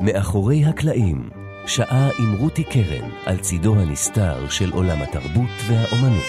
[0.00, 1.30] מאחורי הקלעים,
[1.66, 6.24] שעה עם רותי קרן על צידו הנסתר של עולם התרבות והאומנות.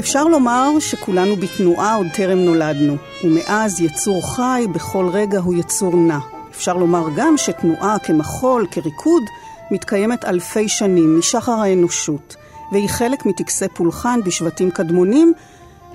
[0.00, 6.18] אפשר לומר שכולנו בתנועה עוד טרם נולדנו, ומאז יצור חי בכל רגע הוא יצור נע.
[6.50, 9.22] אפשר לומר גם שתנועה כמחול, כריקוד,
[9.70, 12.36] מתקיימת אלפי שנים, משחר האנושות,
[12.72, 15.34] והיא חלק מטקסי פולחן בשבטים קדמונים.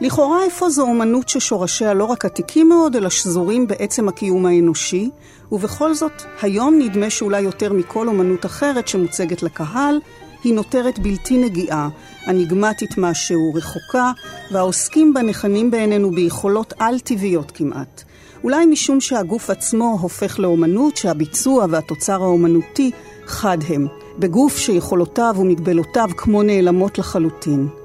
[0.01, 5.09] לכאורה איפה זו אומנות ששורשיה לא רק עתיקים מאוד, אלא שזורים בעצם הקיום האנושי,
[5.51, 9.99] ובכל זאת, היום נדמה שאולי יותר מכל אומנות אחרת שמוצגת לקהל,
[10.43, 11.89] היא נותרת בלתי נגיעה,
[12.27, 14.11] אניגמטית משהו, רחוקה,
[14.51, 18.03] והעוסקים בה נכנים בעינינו ביכולות על-טבעיות כמעט.
[18.43, 22.91] אולי משום שהגוף עצמו הופך לאומנות, שהביצוע והתוצר האומנותי
[23.25, 23.87] חד הם,
[24.19, 27.78] בגוף שיכולותיו ומגבלותיו כמו נעלמות לחלוטין.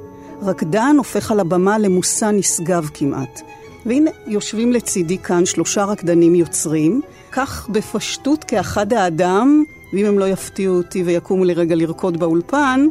[0.45, 3.41] רקדן הופך על הבמה למושא נשגב כמעט.
[3.87, 7.01] והנה, יושבים לצידי כאן שלושה רקדנים יוצרים,
[7.33, 12.87] כך בפשטות כאחד האדם, ואם הם לא יפתיעו אותי ויקומו לרגע לרקוד באולפן,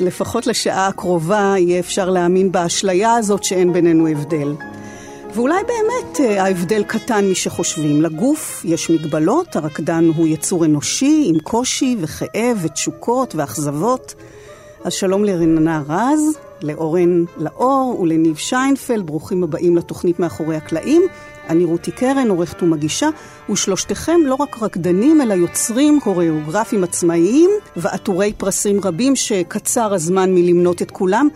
[0.00, 4.54] לפחות לשעה הקרובה יהיה אפשר להאמין באשליה הזאת שאין בינינו הבדל.
[5.34, 8.02] ואולי באמת אה, ההבדל קטן משחושבים.
[8.02, 14.14] לגוף יש מגבלות, הרקדן הוא יצור אנושי עם קושי וכאב ותשוקות ואכזבות.
[14.84, 21.02] אז שלום לרננה רז, לאורן לאור ולניב שיינפלד, ברוכים הבאים לתוכנית מאחורי הקלעים.
[21.48, 23.08] אני רותי קרן, עורכת ומגישה,
[23.50, 30.90] ושלושתכם לא רק רקדנים, אלא יוצרים קוריאוגרפים עצמאיים ועטורי פרסים רבים שקצר הזמן מלמנות את
[30.90, 31.28] כולם.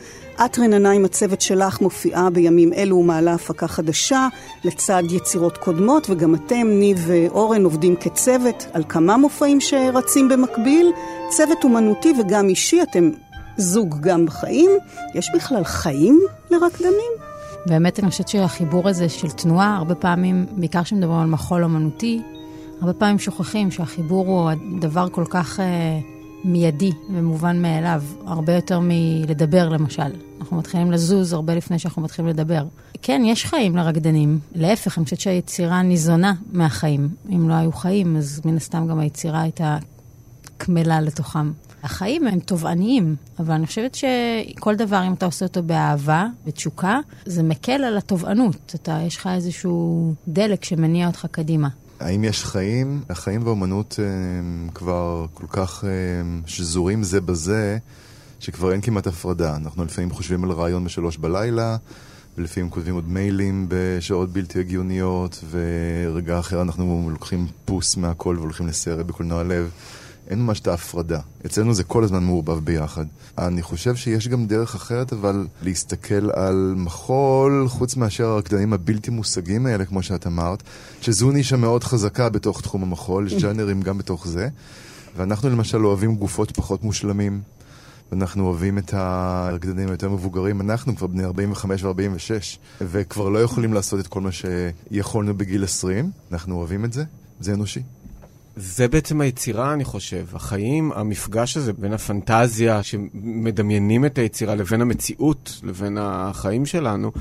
[0.44, 4.28] את רננה עם הצוות שלך מופיעה בימים אלו ומעלה הפקה חדשה
[4.64, 10.92] לצד יצירות קודמות, וגם אתם, ניב ואורן, עובדים כצוות על כמה מופעים שרצים במקביל.
[11.28, 13.10] צוות אומנותי וגם אישי, אתם
[13.60, 14.70] זוג גם בחיים.
[15.14, 17.12] יש בכלל חיים לרקדנים?
[17.66, 22.22] באמת אני חושבת שהחיבור הזה של תנועה, הרבה פעמים, בעיקר כשמדברים על מחול אומנותי,
[22.80, 24.50] הרבה פעמים שוכחים שהחיבור הוא
[24.80, 25.60] דבר כל כך...
[25.60, 26.00] אה,
[26.44, 30.12] מיידי ומובן מאליו, הרבה יותר מלדבר למשל.
[30.40, 32.64] אנחנו מתחילים לזוז הרבה לפני שאנחנו מתחילים לדבר.
[33.02, 34.38] כן, יש חיים לרקדנים.
[34.54, 37.08] להפך, אני חושבת שהיצירה ניזונה מהחיים.
[37.30, 39.78] אם לא היו חיים, אז מן הסתם גם היצירה הייתה
[40.56, 41.52] קמלה לתוכם.
[41.82, 47.42] החיים הם תובעניים, אבל אני חושבת שכל דבר, אם אתה עושה אותו באהבה, בתשוקה, זה
[47.42, 48.74] מקל על התובענות.
[48.74, 51.68] אתה, יש לך איזשהו דלק שמניע אותך קדימה.
[52.00, 53.02] האם יש חיים?
[53.10, 55.90] החיים והאומנות הם אה, כבר כל כך הם,
[56.44, 57.78] אה, שזורים זה בזה,
[58.40, 59.56] שכבר אין כמעט הפרדה.
[59.56, 61.76] אנחנו לפעמים חושבים על רעיון בשלוש בלילה,
[62.38, 69.06] ולפעמים כותבים עוד מיילים בשעות בלתי הגיוניות, ורגע אחר אנחנו לוקחים פוס מהכל והולכים לסרט
[69.06, 69.70] בקולנוע לב.
[70.30, 71.20] אין ממש את ההפרדה.
[71.46, 73.04] אצלנו זה כל הזמן מעורבב ביחד.
[73.38, 79.66] אני חושב שיש גם דרך אחרת, אבל להסתכל על מחול, חוץ מאשר הרקדנים הבלתי מושגים
[79.66, 80.62] האלה, כמו שאת אמרת,
[81.00, 84.48] שזו נישה מאוד חזקה בתוך תחום המחול, יש ג'אנרים גם בתוך זה.
[85.16, 87.40] ואנחנו למשל אוהבים גופות פחות מושלמים.
[88.12, 94.00] אנחנו אוהבים את הרקדנים היותר מבוגרים, אנחנו כבר בני 45 ו-46, וכבר לא יכולים לעשות
[94.00, 97.04] את כל מה שיכולנו בגיל 20, אנחנו אוהבים את זה,
[97.40, 97.82] זה אנושי.
[98.62, 100.26] זה בעצם היצירה, אני חושב.
[100.32, 107.12] החיים, המפגש הזה בין הפנטזיה שמדמיינים את היצירה לבין המציאות, לבין החיים שלנו,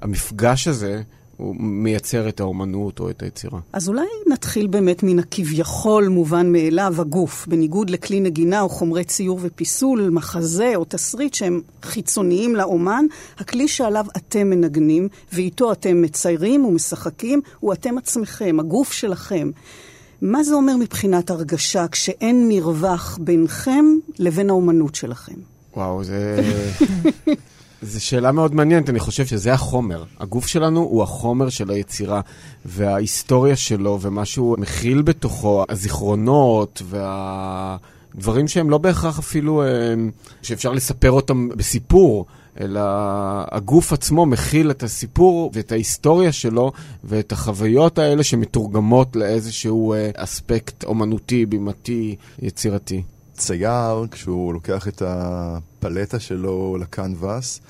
[0.00, 1.02] המפגש הזה
[1.36, 3.60] הוא מייצר את האומנות או את היצירה.
[3.72, 9.38] אז אולי נתחיל באמת מן הכביכול מובן מאליו, הגוף, בניגוד לכלי נגינה או חומרי ציור
[9.42, 13.04] ופיסול, מחזה או תסריט שהם חיצוניים לאומן,
[13.38, 19.50] הכלי שעליו אתם מנגנים ואיתו אתם מציירים ומשחקים, הוא אתם עצמכם, הגוף שלכם.
[20.22, 23.84] מה זה אומר מבחינת הרגשה כשאין מרווח בינכם
[24.18, 25.34] לבין האומנות שלכם?
[25.76, 26.42] וואו, זה...
[27.82, 30.04] זו שאלה מאוד מעניינת, אני חושב שזה החומר.
[30.20, 32.20] הגוף שלנו הוא החומר של היצירה,
[32.64, 39.68] וההיסטוריה שלו, ומה שהוא מכיל בתוכו, הזיכרונות, והדברים שהם לא בהכרח אפילו, אה,
[40.42, 42.26] שאפשר לספר אותם בסיפור.
[42.60, 42.80] אלא
[43.50, 46.72] הגוף עצמו מכיל את הסיפור ואת ההיסטוריה שלו
[47.04, 53.02] ואת החוויות האלה שמתורגמות לאיזשהו אה, אספקט אומנותי, בימתי, יצירתי.
[53.32, 57.60] צייר, כשהוא לוקח את הפלטה שלו לקנבס,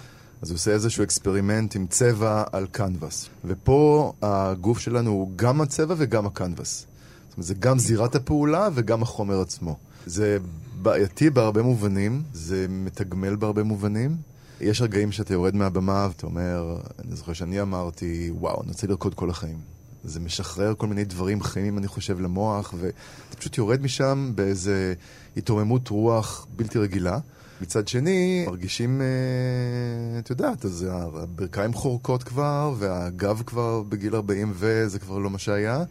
[0.42, 3.28] אז הוא עושה איזשהו experiment עם צבע על קנבס.
[3.44, 6.86] ופה הגוף שלנו הוא גם הצבע וגם הקנבס.
[7.28, 9.76] זאת אומרת, זה גם זירת הפעולה וגם החומר עצמו.
[10.06, 10.38] זה
[10.82, 14.16] בעייתי בהרבה מובנים, זה מתגמל בהרבה מובנים,
[14.62, 19.14] יש רגעים שאתה יורד מהבמה ואתה אומר, אני זוכר שאני אמרתי, וואו, אני רוצה לרקוד
[19.14, 19.58] כל החיים.
[20.04, 24.94] זה משחרר כל מיני דברים חיים, אני חושב, למוח, ואתה פשוט יורד משם באיזה
[25.36, 27.18] התרוממות רוח בלתי רגילה.
[27.60, 34.98] מצד שני, מרגישים, אה, את יודעת, אז הברכיים חורקות כבר, והגב כבר בגיל 40 וזה
[34.98, 35.84] כבר לא מה שהיה.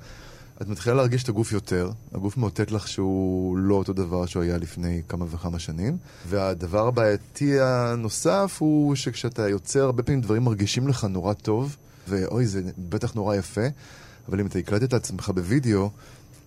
[0.61, 4.57] את מתחילה להרגיש את הגוף יותר, הגוף מאותת לך שהוא לא אותו דבר שהוא היה
[4.57, 5.97] לפני כמה וכמה שנים.
[6.27, 11.75] והדבר הבעייתי הנוסף הוא שכשאתה יוצר, הרבה פעמים דברים מרגישים לך נורא טוב,
[12.07, 13.67] ואוי, זה בטח נורא יפה,
[14.29, 15.89] אבל אם אתה הקלטת את עצמך בווידאו,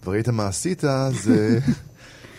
[0.04, 0.82] וראית מה עשית,
[1.22, 1.58] זה...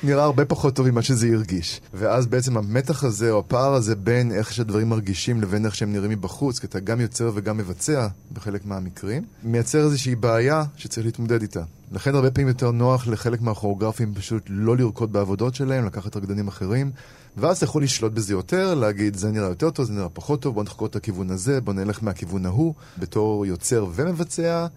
[0.05, 1.81] נראה הרבה פחות טוב ממה שזה הרגיש.
[1.93, 6.11] ואז בעצם המתח הזה, או הפער הזה בין איך שהדברים מרגישים לבין איך שהם נראים
[6.11, 11.63] מבחוץ, כי אתה גם יוצר וגם מבצע בחלק מהמקרים, מייצר איזושהי בעיה שצריך להתמודד איתה.
[11.91, 16.91] לכן הרבה פעמים יותר נוח לחלק מהכוריאוגרפים פשוט לא לרקוד בעבודות שלהם, לקחת רקדנים אחרים,
[17.37, 20.63] ואז יכול לשלוט בזה יותר, להגיד זה נראה יותר טוב, זה נראה פחות טוב, בוא
[20.63, 22.73] נחקור את הכיוון הזה, בוא נלך מהכיוון ההוא.
[22.97, 24.67] בתור יוצר ומבצע,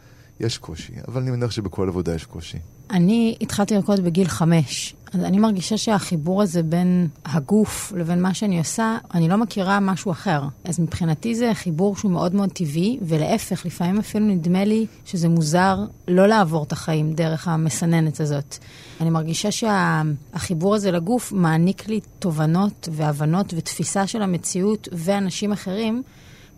[0.41, 2.59] יש קושי, אבל אני מניח שבכל עבודה יש קושי.
[2.91, 4.95] אני התחלתי לרקוד בגיל חמש.
[5.15, 10.11] אז אני מרגישה שהחיבור הזה בין הגוף לבין מה שאני עושה, אני לא מכירה משהו
[10.11, 10.43] אחר.
[10.65, 15.79] אז מבחינתי זה חיבור שהוא מאוד מאוד טבעי, ולהפך, לפעמים אפילו נדמה לי שזה מוזר
[16.09, 18.57] לא לעבור את החיים דרך המסננת הזאת.
[19.01, 26.03] אני מרגישה שהחיבור הזה לגוף מעניק לי תובנות והבנות ותפיסה של המציאות ואנשים אחרים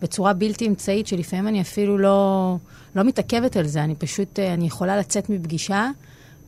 [0.01, 2.57] בצורה בלתי אמצעית, שלפעמים אני אפילו לא,
[2.95, 3.83] לא מתעכבת על זה.
[3.83, 5.89] אני פשוט, אני יכולה לצאת מפגישה.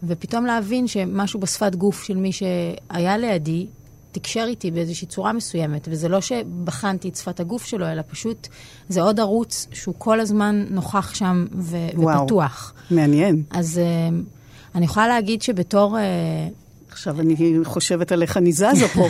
[0.07, 3.67] ופתאום להבין שמשהו בשפת גוף של מי שהיה לידי
[4.13, 8.47] תקשר איתי באיזושהי צורה מסוימת, וזה לא שבחנתי את שפת הגוף שלו, אלא פשוט
[8.89, 12.73] זה עוד ערוץ שהוא כל הזמן נוכח שם ו- וואו, ופתוח.
[12.91, 13.43] מעניין.
[13.51, 14.13] אז uh,
[14.75, 15.97] אני יכולה להגיד שבתור...
[15.97, 16.53] Uh,
[16.91, 19.07] עכשיו אני חושבת על איך אני זזה פה.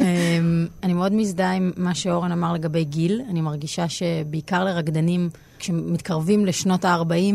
[0.00, 3.22] אמ, אני מאוד מזדהה עם מה שאורן אמר לגבי גיל.
[3.30, 5.28] אני מרגישה שבעיקר לרקדנים,
[5.58, 7.34] כשמתקרבים לשנות ה-40,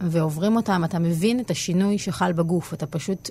[0.00, 2.74] ועוברים אותם, אתה מבין את השינוי שחל בגוף.
[2.74, 3.30] אתה פשוט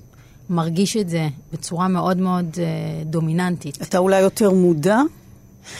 [0.49, 2.57] מרגיש את זה בצורה מאוד מאוד uh,
[3.05, 3.81] דומיננטית.
[3.81, 4.99] אתה אולי יותר מודע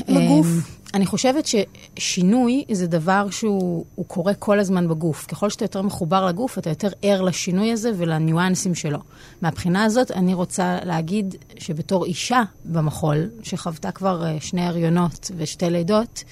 [0.07, 0.47] לגוף?
[0.47, 5.25] אמ, אני חושבת ששינוי זה דבר שהוא קורה כל הזמן בגוף.
[5.25, 8.99] ככל שאתה יותר מחובר לגוף, אתה יותר ער לשינוי הזה ולניואנסים שלו.
[9.41, 16.23] מהבחינה הזאת, אני רוצה להגיד שבתור אישה במחול, שחוותה כבר אה, שני הריונות ושתי לידות,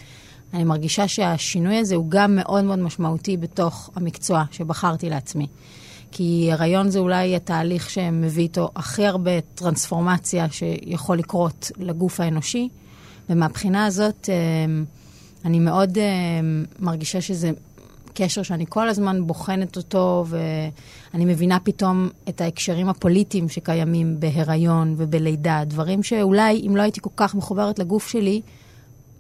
[0.56, 5.48] אני מרגישה שהשינוי הזה הוא גם מאוד מאוד משמעותי בתוך המקצוע שבחרתי לעצמי.
[6.12, 12.70] כי הריון זה אולי התהליך שמביא איתו הכי הרבה טרנספורמציה שיכול לקרות לגוף האנושי,
[13.30, 14.86] ומהבחינה הזאת אמ,
[15.46, 17.52] אני מאוד אמ, מרגישה שזה
[18.14, 25.64] קשר שאני כל הזמן בוחנת אותו, ואני מבינה פתאום את ההקשרים הפוליטיים שקיימים בהיריון ובלידה,
[25.68, 28.42] דברים שאולי אם לא הייתי כל כך מחוברת לגוף שלי,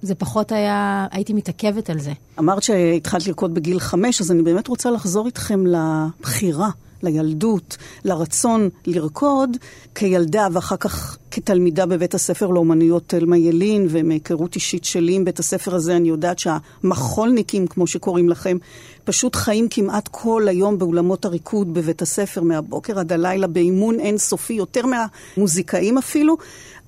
[0.06, 2.12] זה פחות היה, הייתי מתעכבת על זה.
[2.40, 6.70] אמרת שהתחלת לרקוד בגיל חמש, אז אני באמת רוצה לחזור איתכם לבחירה,
[7.04, 9.58] לילדות, לרצון לרקוד
[9.96, 15.76] כילדה ואחר כך כתלמידה בבית הספר לאומנויות תלמה ילין, ומהיכרות אישית שלי עם בית הספר
[15.76, 18.58] הזה, אני יודעת שהמחולניקים, כמו שקוראים לכם,
[19.04, 24.82] פשוט חיים כמעט כל היום באולמות הריקוד בבית הספר, מהבוקר עד הלילה, באימון אינסופי, יותר
[24.86, 26.38] מהמוזיקאים אפילו.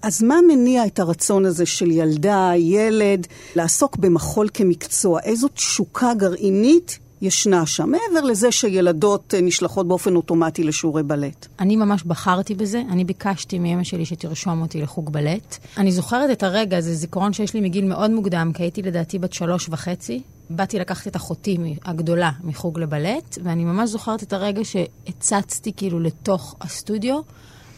[0.01, 5.19] אז מה מניע את הרצון הזה של ילדה, ילד, לעסוק במחול כמקצוע?
[5.21, 11.47] איזו תשוקה גרעינית ישנה שם, מעבר לזה שילדות אה, נשלחות באופן אוטומטי לשיעורי בלט.
[11.59, 15.57] אני ממש בחרתי בזה, אני ביקשתי מאמא שלי שתרשום אותי לחוג בלט.
[15.77, 19.33] אני זוכרת את הרגע, זה זיכרון שיש לי מגיל מאוד מוקדם, כי הייתי לדעתי בת
[19.33, 20.21] שלוש וחצי.
[20.49, 26.56] באתי לקחת את אחותי הגדולה מחוג לבלט, ואני ממש זוכרת את הרגע שהצצתי כאילו לתוך
[26.61, 27.19] הסטודיו,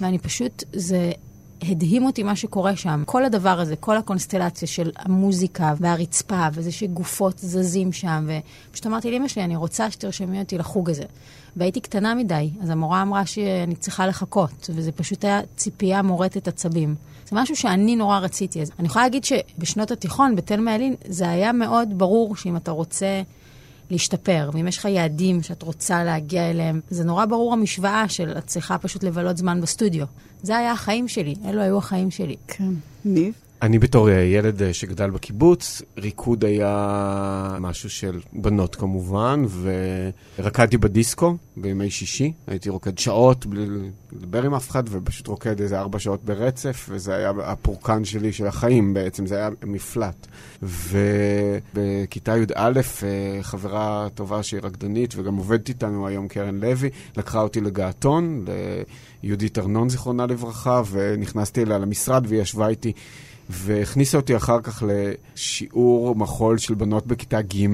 [0.01, 1.11] ואני פשוט, זה
[1.61, 3.03] הדהים אותי מה שקורה שם.
[3.05, 8.27] כל הדבר הזה, כל הקונסטלציה של המוזיקה והרצפה, וזה שגופות זזים שם,
[8.69, 11.03] ופשוט אמרתי לאמא שלי, אני רוצה שתרשמי אותי לחוג הזה.
[11.55, 16.95] והייתי קטנה מדי, אז המורה אמרה שאני צריכה לחכות, וזה פשוט היה ציפייה מורטת עצבים.
[17.29, 18.61] זה משהו שאני נורא רציתי.
[18.61, 23.21] אז אני יכולה להגיד שבשנות התיכון, בתלמה ילין, זה היה מאוד ברור שאם אתה רוצה
[23.89, 28.45] להשתפר, ואם יש לך יעדים שאת רוצה להגיע אליהם, זה נורא ברור המשוואה של את
[28.47, 30.05] צריכה פשוט לבלות זמן בסטודיו.
[30.43, 32.35] זה היה החיים שלי, אלו היו החיים שלי.
[32.47, 32.71] כן.
[33.05, 33.33] ניב?
[33.61, 39.45] אני בתור ילד אה, שגדל בקיבוץ, ריקוד היה משהו של בנות כמובן,
[40.39, 42.31] ורקדתי בדיסקו בימי שישי.
[42.47, 43.65] הייתי רוקד שעות בלי
[44.11, 48.47] לדבר עם אף אחד, ופשוט רוקד איזה ארבע שעות ברצף, וזה היה הפורקן שלי של
[48.47, 50.27] החיים בעצם, זה היה מפלט.
[50.63, 57.61] ובכיתה י"א, אה, חברה טובה שהיא רקדנית, וגם עובדת איתנו היום, קרן לוי, לקחה אותי
[57.61, 58.45] לגעתון,
[59.23, 62.93] ליהודית ארנון, זיכרונה לברכה, ונכנסתי אליה למשרד, והיא ישבה איתי.
[63.49, 67.67] והכניסה אותי אחר כך לשיעור מחול של בנות בכיתה ג'.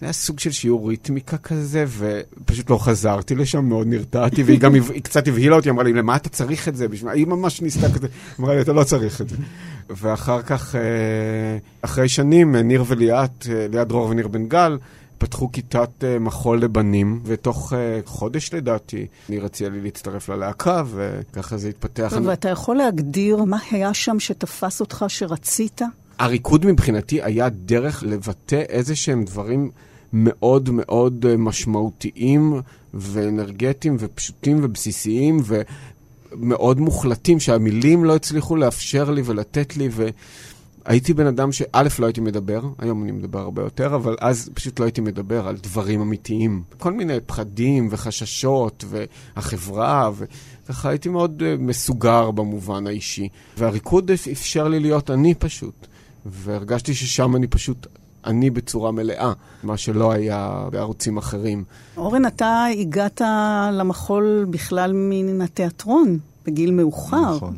[0.00, 4.74] זה היה סוג של שיעור ריתמיקה כזה, ופשוט לא חזרתי לשם, מאוד נרתעתי, והיא גם
[4.74, 6.88] היא קצת הבהילה אותי, אמרה לי, למה אתה צריך את זה?
[6.88, 7.10] בשביל...
[7.10, 8.06] היא ממש ניסתה כזה,
[8.40, 9.36] אמרה לי, אתה לא צריך את זה.
[9.90, 10.80] ואחר כך, אה,
[11.82, 14.78] אחרי שנים, ניר וליאת, אה, ליאת דרור וניר בן גל,
[15.18, 21.56] פתחו כיתת uh, מחול לבנים, ותוך uh, חודש לדעתי, ניר הציע לי להצטרף ללהקה, וככה
[21.56, 22.12] זה התפתח.
[22.14, 25.80] טוב, ואתה יכול להגדיר מה היה שם שתפס אותך שרצית?
[26.18, 29.70] הריקוד מבחינתי היה דרך לבטא איזה שהם דברים
[30.12, 32.60] מאוד מאוד uh, משמעותיים
[32.94, 40.08] ואנרגטיים ופשוטים ובסיסיים ומאוד מוחלטים, שהמילים לא הצליחו לאפשר לי ולתת לי, ו...
[40.88, 44.80] הייתי בן אדם שא', לא הייתי מדבר, היום אני מדבר הרבה יותר, אבל אז פשוט
[44.80, 46.62] לא הייתי מדבר על דברים אמיתיים.
[46.78, 53.28] כל מיני פחדים וחששות והחברה, וככה הייתי מאוד uh, מסוגר במובן האישי.
[53.58, 55.86] והריקוד אפשר לי להיות אני פשוט,
[56.26, 57.86] והרגשתי ששם אני פשוט
[58.26, 61.64] אני בצורה מלאה, מה שלא היה בערוצים אחרים.
[61.96, 63.20] אורן, אתה הגעת
[63.72, 67.36] למחול בכלל מן התיאטרון, בגיל מאוחר.
[67.36, 67.56] נכון,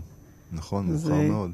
[0.53, 1.29] נכון, מאוחר זה...
[1.29, 1.51] מאוד.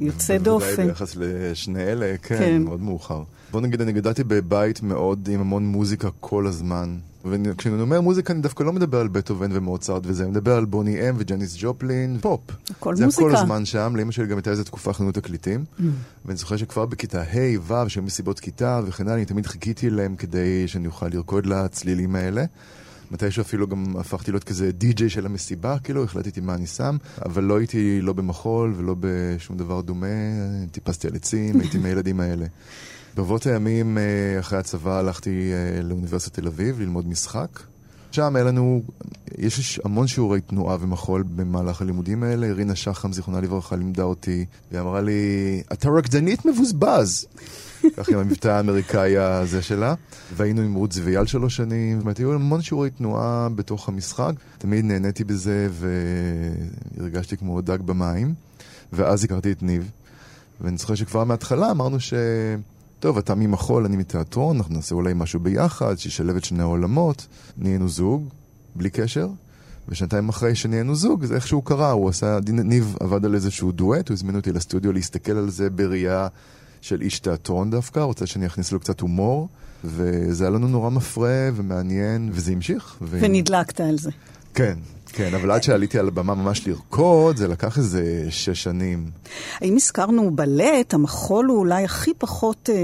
[0.00, 0.66] יוצא דופן.
[0.66, 3.22] בוודאי ביחס לשני אלה, כן, כן, מאוד מאוחר.
[3.50, 6.96] בוא נגיד, אני גדלתי בבית מאוד עם המון מוזיקה כל הזמן.
[7.24, 11.08] וכשאני אומר מוזיקה, אני דווקא לא מדבר על בטהובן ומוצרט וזה, אני מדבר על בוני
[11.08, 12.40] אם וג'ניס ג'ופלין, פופ.
[12.70, 13.24] הכל זה מוזיקה.
[13.24, 15.64] זה כל הזמן שם, לאמא שלי גם הייתה איזה תקופה חנות תקליטים.
[15.78, 15.82] Mm.
[16.24, 20.16] ואני זוכר שכבר בכיתה ה', ו', שהיו מסיבות כיתה וכן הלאה, אני תמיד חיכיתי להם
[20.16, 22.44] כדי שאני אוכל לרקוד לצלילים האלה.
[23.10, 27.44] מתישהו אפילו גם הפכתי להיות כזה די-ג'יי של המסיבה, כאילו, החלטתי מה אני שם, אבל
[27.44, 30.06] לא הייתי לא במחול ולא בשום דבר דומה,
[30.70, 32.46] טיפסתי על עצים, הייתי מהילדים האלה.
[33.16, 37.60] ברבות הימים אה, אחרי הצבא הלכתי אה, לאוניברסיטת תל אביב ללמוד משחק.
[38.12, 38.82] שם היה לנו,
[39.38, 42.52] יש המון שיעורי תנועה ומחול במהלך הלימודים האלה.
[42.52, 47.26] רינה שחם, זיכרונה לברכה, לימדה אותי, והיא אמרה לי, אתה רקדנית מבוזבז.
[47.96, 49.94] ככה עם המבטא האמריקאי הזה שלה.
[50.36, 54.32] והיינו עם רות זוויאל שלוש שנים, זאת אומרת, היו המון שיעורי תנועה בתוך המשחק.
[54.58, 55.68] תמיד נהניתי בזה
[56.96, 58.34] והרגשתי כמו דג במים.
[58.92, 59.90] ואז הכרתי את ניב.
[60.60, 62.14] ואני זוכר שכבר מההתחלה אמרנו ש...
[63.00, 67.26] טוב, אתה ממחול, אני מתיאטרון, אנחנו נעשה אולי משהו ביחד, שישלב את שני העולמות.
[67.58, 68.28] נהיינו זוג,
[68.74, 69.28] בלי קשר.
[69.88, 74.14] ושנתיים אחרי שנהיינו זוג, זה איכשהו קרה, הוא עשה, ניב עבד על איזשהו דואט, הוא
[74.14, 76.28] הזמין אותי לסטודיו להסתכל על זה בראייה
[76.80, 79.48] של איש תיאטרון דווקא, רוצה שאני אכניס לו קצת הומור,
[79.84, 82.96] וזה היה לנו נורא מפרה ומעניין, וזה המשיך.
[83.02, 83.18] ו...
[83.20, 84.10] ונדלקת על זה.
[84.54, 84.78] כן,
[85.12, 89.10] כן, אבל עד שעליתי על הבמה ממש לרקוד, זה לקח איזה שש שנים.
[89.62, 92.76] אם הזכרנו בלט, המחול הוא אולי הכי פחות אה,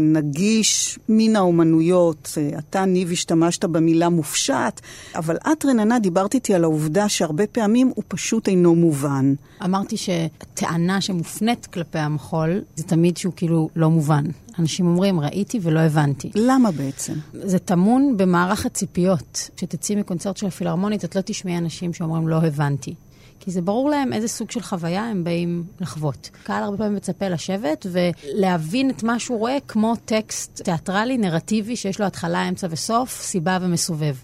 [0.00, 2.38] נגיש מן האומנויות.
[2.38, 4.80] אה, אתה, ניב, השתמשת במילה מופשט,
[5.14, 9.34] אבל את, רננה, דיברת איתי על העובדה שהרבה פעמים הוא פשוט אינו מובן.
[9.64, 14.24] אמרתי שטענה שמופנית כלפי המחול, זה תמיד שהוא כאילו לא מובן.
[14.58, 16.30] אנשים אומרים, ראיתי ולא הבנתי.
[16.34, 17.12] למה בעצם?
[17.32, 19.50] זה טמון במערך הציפיות.
[19.56, 22.94] כשתצאי מקונצרט של הפילהרמונית, את לא תשמעי אנשים שאומרים, לא הבנתי.
[23.40, 26.30] כי זה ברור להם איזה סוג של חוויה הם באים לחוות.
[26.42, 32.00] קהל הרבה פעמים מצפה לשבת ולהבין את מה שהוא רואה כמו טקסט תיאטרלי, נרטיבי, שיש
[32.00, 34.14] לו התחלה, אמצע וסוף, סיבה ומסובב.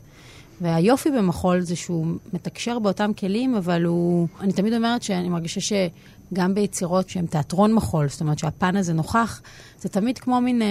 [0.60, 4.28] והיופי במחול זה שהוא מתקשר באותם כלים, אבל הוא...
[4.40, 5.72] אני תמיד אומרת שאני מרגישה ש...
[6.32, 9.40] גם ביצירות שהן תיאטרון מחול, זאת אומרת שהפן הזה נוכח,
[9.80, 10.68] זה תמיד כמו מין אה,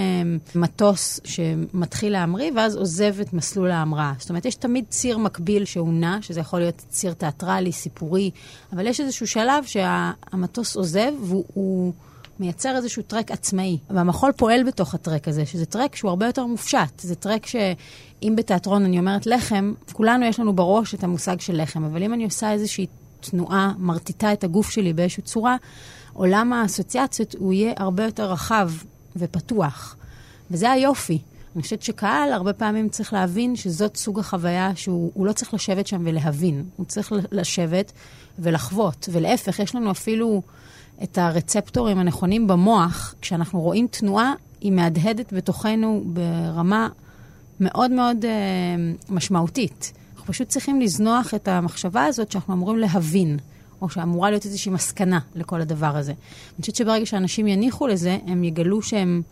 [0.54, 4.12] מטוס שמתחיל להמריא ואז עוזב את מסלול ההמראה.
[4.18, 8.30] זאת אומרת, יש תמיד ציר מקביל שהוא נע, שזה יכול להיות ציר תיאטרלי, סיפורי,
[8.72, 11.92] אבל יש איזשהו שלב שהמטוס עוזב והוא...
[12.40, 13.78] מייצר איזשהו טרק עצמאי.
[13.90, 17.00] והמחול פועל בתוך הטרק הזה, שזה טרק שהוא הרבה יותר מופשט.
[17.00, 21.84] זה טרק שאם בתיאטרון אני אומרת לחם, כולנו יש לנו בראש את המושג של לחם,
[21.84, 22.86] אבל אם אני עושה איזושהי
[23.20, 25.56] תנועה מרטיטה את הגוף שלי באיזושהי צורה,
[26.12, 28.70] עולם האסוציאציות הוא יהיה הרבה יותר רחב
[29.16, 29.96] ופתוח.
[30.50, 31.18] וזה היופי.
[31.54, 36.02] אני חושבת שקהל הרבה פעמים צריך להבין שזאת סוג החוויה שהוא לא צריך לשבת שם
[36.04, 37.92] ולהבין, הוא צריך לשבת
[38.38, 39.08] ולחוות.
[39.12, 40.42] ולהפך, יש לנו אפילו
[41.02, 46.88] את הרצפטורים הנכונים במוח, כשאנחנו רואים תנועה, היא מהדהדת בתוכנו ברמה
[47.60, 48.30] מאוד מאוד אה,
[49.08, 49.92] משמעותית.
[50.20, 53.38] אנחנו פשוט צריכים לזנוח את המחשבה הזאת שאנחנו אמורים להבין,
[53.82, 56.12] או שאמורה להיות איזושהי מסקנה לכל הדבר הזה.
[56.12, 59.22] אני חושבת שברגע שאנשים יניחו לזה, הם יגלו שהם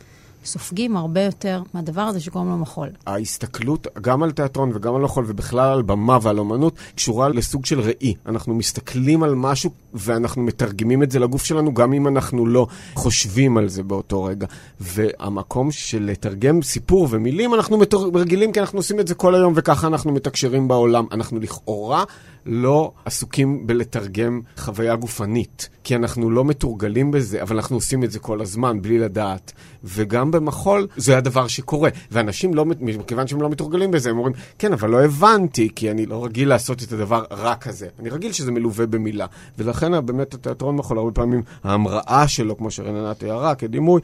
[0.49, 2.89] סופגים הרבה יותר מהדבר הזה שקוראים לו מחול.
[3.07, 7.81] ההסתכלות גם על תיאטרון וגם על מחול ובכלל על במה ועל אומנות קשורה לסוג של
[7.81, 8.15] ראי.
[8.27, 13.59] אנחנו מסתכלים על משהו ואנחנו מתרגמים את זה לגוף שלנו גם אם אנחנו לא חושבים
[13.59, 14.47] על זה באותו רגע.
[14.81, 17.79] והמקום של לתרגם סיפור ומילים אנחנו
[18.15, 21.07] רגילים כי אנחנו עושים את זה כל היום וככה אנחנו מתקשרים בעולם.
[21.13, 22.05] אנחנו לכאורה
[22.49, 28.19] לא עסוקים בלתרגם חוויה גופנית, כי אנחנו לא מתורגלים בזה, אבל אנחנו עושים את זה
[28.19, 29.53] כל הזמן, בלי לדעת.
[29.85, 31.91] וגם במחול זה הדבר שקורה.
[32.11, 36.07] ואנשים לא, מכיוון שהם לא מתורגלים בזה, הם אומרים, כן, אבל לא הבנתי, כי אני
[36.07, 37.89] לא רגיל לעשות את הדבר רק הזה.
[38.01, 39.27] אני רגיל שזה מלווה במילה.
[39.59, 44.01] ולכן באמת התיאטרון מחול, הרבה פעמים ההמראה שלו, כמו שרננה תיארה, כדימוי,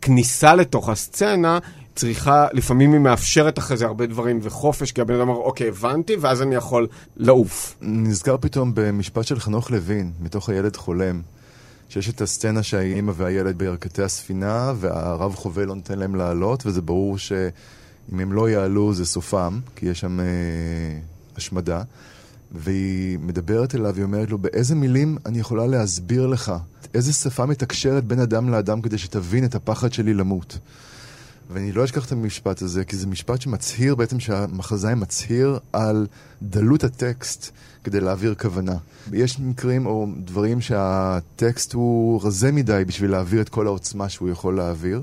[0.00, 1.58] כניסה לתוך הסצנה,
[1.96, 6.16] צריכה, לפעמים היא מאפשרת אחרי זה הרבה דברים וחופש, כי הבן אדם אומר, אוקיי, הבנתי,
[6.16, 6.86] ואז אני יכול
[7.16, 7.76] לעוף.
[7.82, 11.22] נזכר פתאום במשפט של חנוך לוין, מתוך הילד חולם,
[11.88, 17.18] שיש את הסצנה שהאימא והילד בירכתי הספינה, והרב חובל לא נותן להם לעלות, וזה ברור
[17.18, 20.24] שאם הם לא יעלו זה סופם, כי יש שם אה,
[21.36, 21.82] השמדה.
[22.52, 26.52] והיא מדברת אליו, היא אומרת לו, באיזה מילים אני יכולה להסביר לך?
[26.94, 30.58] איזה שפה מתקשרת בין אדם לאדם כדי שתבין את הפחד שלי למות?
[31.50, 36.06] ואני לא אשכח את המשפט הזה, כי זה משפט שמצהיר בעצם שהמחזאי מצהיר על
[36.42, 37.50] דלות הטקסט
[37.84, 38.76] כדי להעביר כוונה.
[39.12, 44.56] יש מקרים או דברים שהטקסט הוא רזה מדי בשביל להעביר את כל העוצמה שהוא יכול
[44.56, 45.02] להעביר.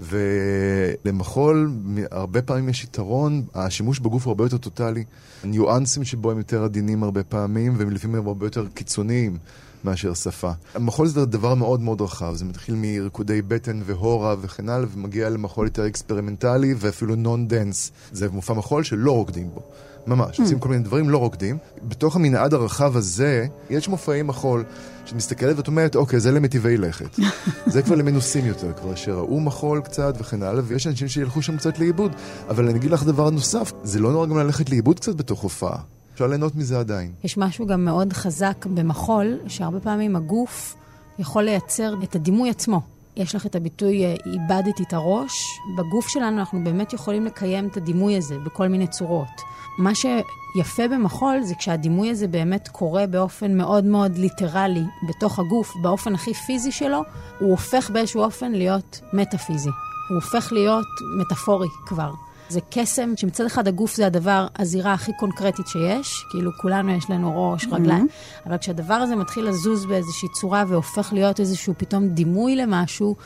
[0.00, 1.72] ולמחול,
[2.10, 5.04] הרבה פעמים יש יתרון, השימוש בגוף הוא הרבה יותר טוטאלי.
[5.42, 9.38] הניואנסים שבו הם יותר עדינים הרבה פעמים, והם לפעמים הרבה יותר קיצוניים.
[9.84, 10.50] מאשר שפה.
[10.78, 15.66] מחול זה דבר מאוד מאוד רחב, זה מתחיל מריקודי בטן והורה וכן הלאה, ומגיע למחול
[15.66, 17.92] יותר אקספרימנטלי ואפילו non dance.
[18.12, 19.62] זה מופע מחול שלא רוקדים בו.
[20.06, 21.58] ממש, עושים כל מיני דברים, לא רוקדים.
[21.82, 24.64] בתוך המנעד הרחב הזה, יש מופעי מחול
[25.04, 27.20] שאת מסתכלת ואת אומרת, אוקיי, זה למטיבי לכת.
[27.72, 31.78] זה כבר למנוסים יותר, כבר שראו מחול קצת וכן הלאה, ויש אנשים שילכו שם קצת
[31.78, 32.12] לאיבוד.
[32.48, 35.78] אבל אני אגיד לך דבר נוסף, זה לא נורא גם ללכת לאיבוד קצת בתוך הופעה.
[36.14, 37.12] אפשר ליהנות מזה עדיין.
[37.24, 40.76] יש משהו גם מאוד חזק במחול, שהרבה פעמים הגוף
[41.18, 42.80] יכול לייצר את הדימוי עצמו.
[43.16, 47.76] יש לך את הביטוי אה, איבדתי את הראש, בגוף שלנו אנחנו באמת יכולים לקיים את
[47.76, 49.40] הדימוי הזה בכל מיני צורות.
[49.78, 56.14] מה שיפה במחול זה כשהדימוי הזה באמת קורה באופן מאוד מאוד ליטרלי בתוך הגוף, באופן
[56.14, 57.02] הכי פיזי שלו,
[57.38, 59.70] הוא הופך באיזשהו אופן להיות מטאפיזי.
[60.08, 60.86] הוא הופך להיות
[61.18, 62.10] מטאפורי כבר.
[62.48, 67.52] זה קסם שמצד אחד הגוף זה הדבר, הזירה הכי קונקרטית שיש, כאילו כולנו יש לנו
[67.52, 67.66] ראש.
[67.72, 68.48] רגליים, mm-hmm.
[68.48, 73.16] אבל כשהדבר הזה מתחיל לזוז באיזושהי צורה והופך להיות איזשהו פתאום דימוי למשהו,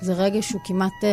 [0.00, 1.08] זה רגע שהוא כמעט אה,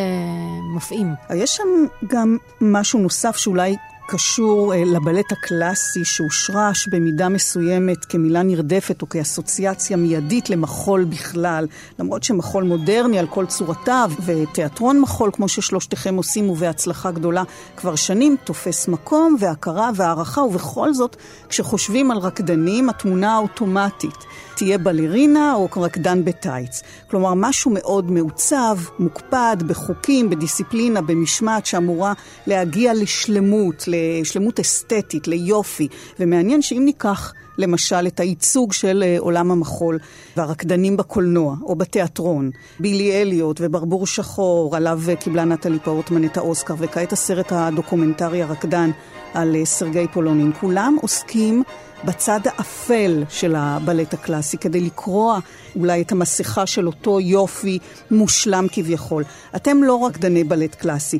[0.76, 1.14] מפעים.
[1.36, 1.64] יש שם
[2.08, 3.76] גם משהו נוסף שאולי
[4.08, 11.68] קשור אה, לבלט הקלאסי שהושרש במידה מסוימת כמילה נרדפת או כאסוציאציה מיידית למחול בכלל,
[12.00, 17.44] למרות שמחול מודרני על כל צורותיו ותיאטרון מחול כמו ששלושתכם עושים ובהצלחה גדולה
[17.78, 21.16] כבר שנים תופס מקום והכרה והערכה ובכל זאת
[21.50, 24.18] כשחושבים על רקדנים התמונה האוטומטית
[24.64, 26.82] תהיה בלרינה או רקדן בטייץ.
[27.08, 32.14] כלומר משהו מאוד מעוצב, מוקפד, בחוקים, בדיסציפלינה, במשמעת שאמורה
[32.48, 35.88] להגיע לשלמות, לשלמות אסתטית, ליופי.
[36.20, 40.00] ומעניין שאם ניקח למשל את הייצוג של uh, עולם המחול
[40.38, 46.74] והרקדנים בקולנוע או בתיאטרון, בילי אליוט וברבור שחור, עליו אה, קיבלה נטלי פורטמן את האוסקר,
[46.78, 48.92] וכעת הסרט הדוקומנטרי הרקדן
[49.34, 50.52] על אה, סרגי פולונין.
[50.60, 51.64] כולם עוסקים
[52.06, 55.40] בצד האפל של הבלט הקלאסי, כדי לקרוע
[55.76, 57.80] אולי את המסכה של אותו יופי
[58.12, 59.24] מושלם כביכול.
[59.56, 61.20] אתם לא רקדני בלט קלאסי,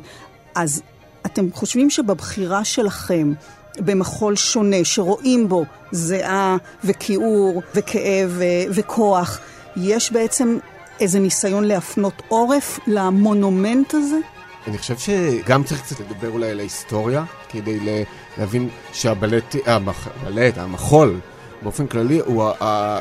[0.54, 0.82] אז
[1.26, 3.32] אתם חושבים שבבחירה שלכם
[3.78, 9.40] במחול שונה, שרואים בו זיעה וכיעור וכאב וכוח,
[9.76, 10.58] יש בעצם
[11.00, 14.18] איזה ניסיון להפנות עורף למונומנט הזה?
[14.66, 18.06] אני חושב שגם צריך קצת לדבר אולי על ההיסטוריה, כדי
[18.38, 21.20] להבין שהבלט, הבלט, המחול,
[21.62, 22.44] באופן כללי, הוא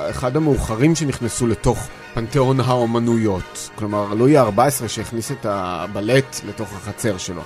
[0.10, 3.70] אחד המאוחרים שנכנסו לתוך פנתיאון האומנויות.
[3.76, 7.42] כלומר, לואי ה-14 שהכניס את הבלט לתוך החצר שלו.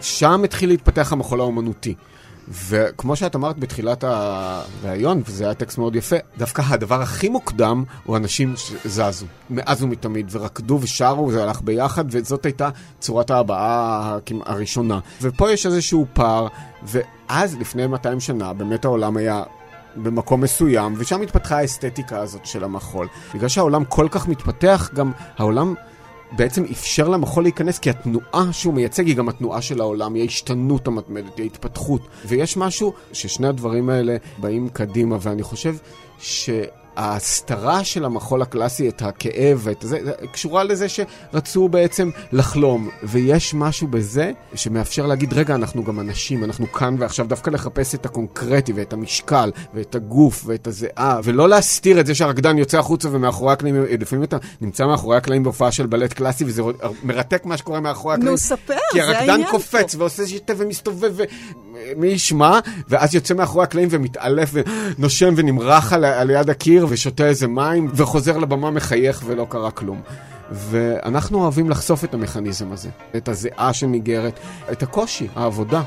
[0.00, 1.94] שם התחיל להתפתח המחול האומנותי.
[2.50, 8.16] וכמו שאת אמרת בתחילת הראיון, וזה היה טקסט מאוד יפה, דווקא הדבר הכי מוקדם הוא
[8.16, 12.68] אנשים שזזו, מאז ומתמיד, ורקדו ושרו, זה הלך ביחד, וזאת הייתה
[13.00, 14.98] צורת ההבעה הראשונה.
[15.22, 16.46] ופה יש איזשהו פער,
[16.82, 19.42] ואז, לפני 200 שנה, באמת העולם היה
[19.96, 23.08] במקום מסוים, ושם התפתחה האסתטיקה הזאת של המחול.
[23.34, 25.74] בגלל שהעולם כל כך מתפתח, גם העולם
[26.32, 30.86] בעצם אפשר למחול להיכנס, כי התנועה שהוא מייצג היא גם התנועה של העולם, היא ההשתנות
[30.86, 32.00] המתמדת, היא ההתפתחות.
[32.26, 35.76] ויש משהו ששני הדברים האלה באים קדימה, ואני חושב
[36.18, 36.50] ש...
[36.98, 39.98] ההסתרה של המחול הקלאסי, את הכאב ואת זה,
[40.32, 42.88] קשורה לזה שרצו בעצם לחלום.
[43.02, 48.06] ויש משהו בזה שמאפשר להגיד, רגע, אנחנו גם אנשים, אנחנו כאן ועכשיו, דווקא לחפש את
[48.06, 53.52] הקונקרטי ואת המשקל ואת הגוף ואת הזיעה, ולא להסתיר את זה שהרקדן יוצא החוצה ומאחורי
[53.52, 56.62] הקלעים, לפעמים אתה נמצא מאחורי הקלעים בהופעה של בלט קלאסי, וזה
[57.02, 58.30] מרתק מה שקורה מאחורי הקלעים.
[58.30, 59.26] נו, ספר, זה העניין פה.
[59.28, 61.14] כי הרקדן קופץ ועושה שיטה ומסתובב
[61.96, 67.46] מי ישמע, ואז יוצא מאחורי הקלעים ומתעלף ונושם ונמרח על, על יד הקיר ושותה איזה
[67.46, 70.00] מים, וחוזר לבמה מחייך ולא קרה כלום.
[70.50, 74.40] ואנחנו אוהבים לחשוף את המכניזם הזה, את הזיעה שניגרת,
[74.72, 75.82] את הקושי, העבודה.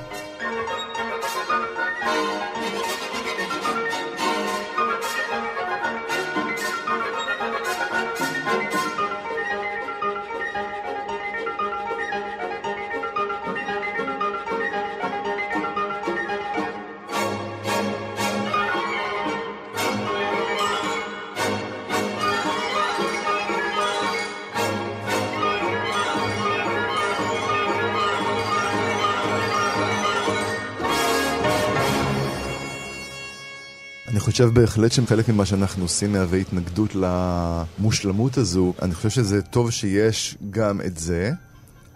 [34.41, 38.73] חושב בהחלט שחלק ממה שאנחנו עושים מהווה התנגדות למושלמות הזו.
[38.81, 41.31] אני חושב שזה טוב שיש גם את זה,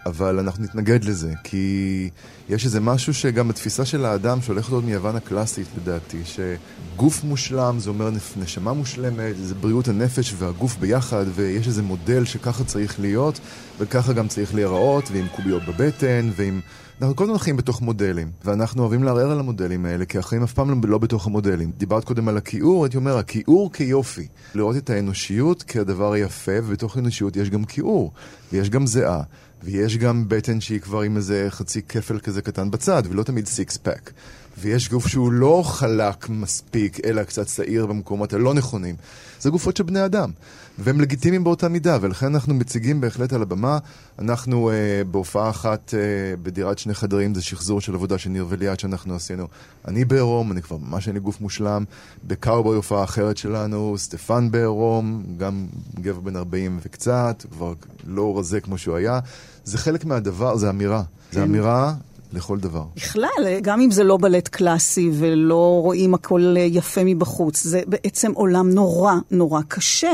[0.05, 2.09] אבל אנחנו נתנגד לזה, כי
[2.49, 7.89] יש איזה משהו שגם בתפיסה של האדם שהולכת עוד מיוון הקלאסית לדעתי, שגוף מושלם זה
[7.89, 13.39] אומר נשמה מושלמת, זה בריאות הנפש והגוף ביחד, ויש איזה מודל שככה צריך להיות,
[13.79, 16.61] וככה גם צריך להיראות, ועם קוביות בבטן, ועם...
[17.01, 20.53] אנחנו כל הזמן חיים בתוך מודלים, ואנחנו אוהבים לערער על המודלים האלה, כי החיים אף
[20.53, 21.71] פעם לא בתוך המודלים.
[21.77, 24.27] דיברת קודם על הכיעור, הייתי אומר, הכיעור כיופי.
[24.55, 28.11] לראות את האנושיות כהדבר היפה, ובתוך האנושיות יש גם כיעור,
[28.53, 29.21] ויש גם זיעה,
[29.65, 33.77] ויש גם בטן שהיא כבר עם איזה חצי כפל כזה קטן בצד, ולא תמיד סיקס
[33.77, 34.11] פק.
[34.57, 38.95] ויש גוף שהוא לא חלק מספיק, אלא קצת שעיר במקומות הלא נכונים.
[39.39, 40.31] זה גופות של בני אדם,
[40.79, 43.77] והם לגיטימיים באותה מידה, ולכן אנחנו מציגים בהחלט על הבמה.
[44.19, 44.75] אנחנו אה,
[45.11, 45.99] בהופעה אחת אה,
[46.43, 49.47] בדירת שני חדרים, זה שחזור של עבודה של ניר וליאת שאנחנו עשינו.
[49.87, 51.83] אני בעירום, אני כבר ממש אין לי גוף מושלם.
[52.23, 55.67] בקאובוי הופעה אחרת שלנו, סטפן בעירום, גם
[55.99, 57.73] גבר בן 40 וקצת, כבר
[58.07, 59.19] לא רזה כמו שהוא היה.
[59.63, 61.03] זה חלק מהדבר, זה אמירה.
[61.31, 61.45] זה כן.
[61.45, 61.93] אמירה
[62.35, 62.83] לכל דבר.
[62.95, 68.69] בכלל, גם אם זה לא בלט קלאסי ולא רואים הכל יפה מבחוץ, זה בעצם עולם
[68.69, 70.13] נורא נורא קשה,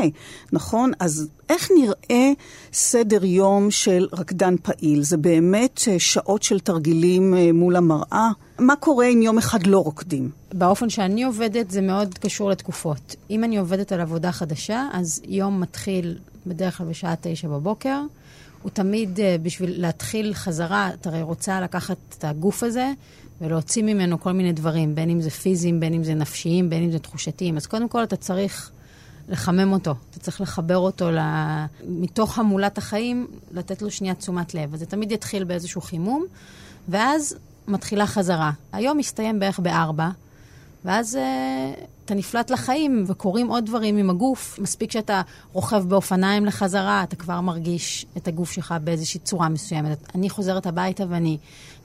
[0.53, 0.91] נכון?
[0.99, 2.31] אז איך נראה
[2.73, 5.03] סדר יום של רקדן פעיל?
[5.03, 8.29] זה באמת אה, שעות של תרגילים אה, מול המראה?
[8.59, 10.29] מה קורה אם יום אחד לא רוקדים?
[10.53, 13.15] באופן שאני עובדת זה מאוד קשור לתקופות.
[13.29, 18.01] אם אני עובדת על עבודה חדשה, אז יום מתחיל בדרך כלל בשעה תשע בבוקר.
[18.61, 22.91] הוא תמיד, uh, בשביל להתחיל חזרה, אתה הרי רוצה לקחת את הגוף הזה
[23.41, 26.91] ולהוציא ממנו כל מיני דברים, בין אם זה פיזיים, בין אם זה נפשיים, בין אם
[26.91, 27.57] זה תחושתיים.
[27.57, 28.71] אז קודם כל אתה צריך
[29.29, 31.19] לחמם אותו, אתה צריך לחבר אותו ל...
[31.87, 34.73] מתוך המולת החיים, לתת לו שנייה תשומת לב.
[34.73, 36.25] אז זה תמיד יתחיל באיזשהו חימום,
[36.89, 37.35] ואז
[37.67, 38.51] מתחילה חזרה.
[38.71, 40.09] היום מסתיים בערך בארבע.
[40.85, 44.59] ואז uh, אתה נפלט לחיים וקורים עוד דברים עם הגוף.
[44.59, 45.21] מספיק שאתה
[45.53, 49.97] רוכב באופניים לחזרה, אתה כבר מרגיש את הגוף שלך באיזושהי צורה מסוימת.
[50.15, 51.37] אני חוזרת הביתה ואני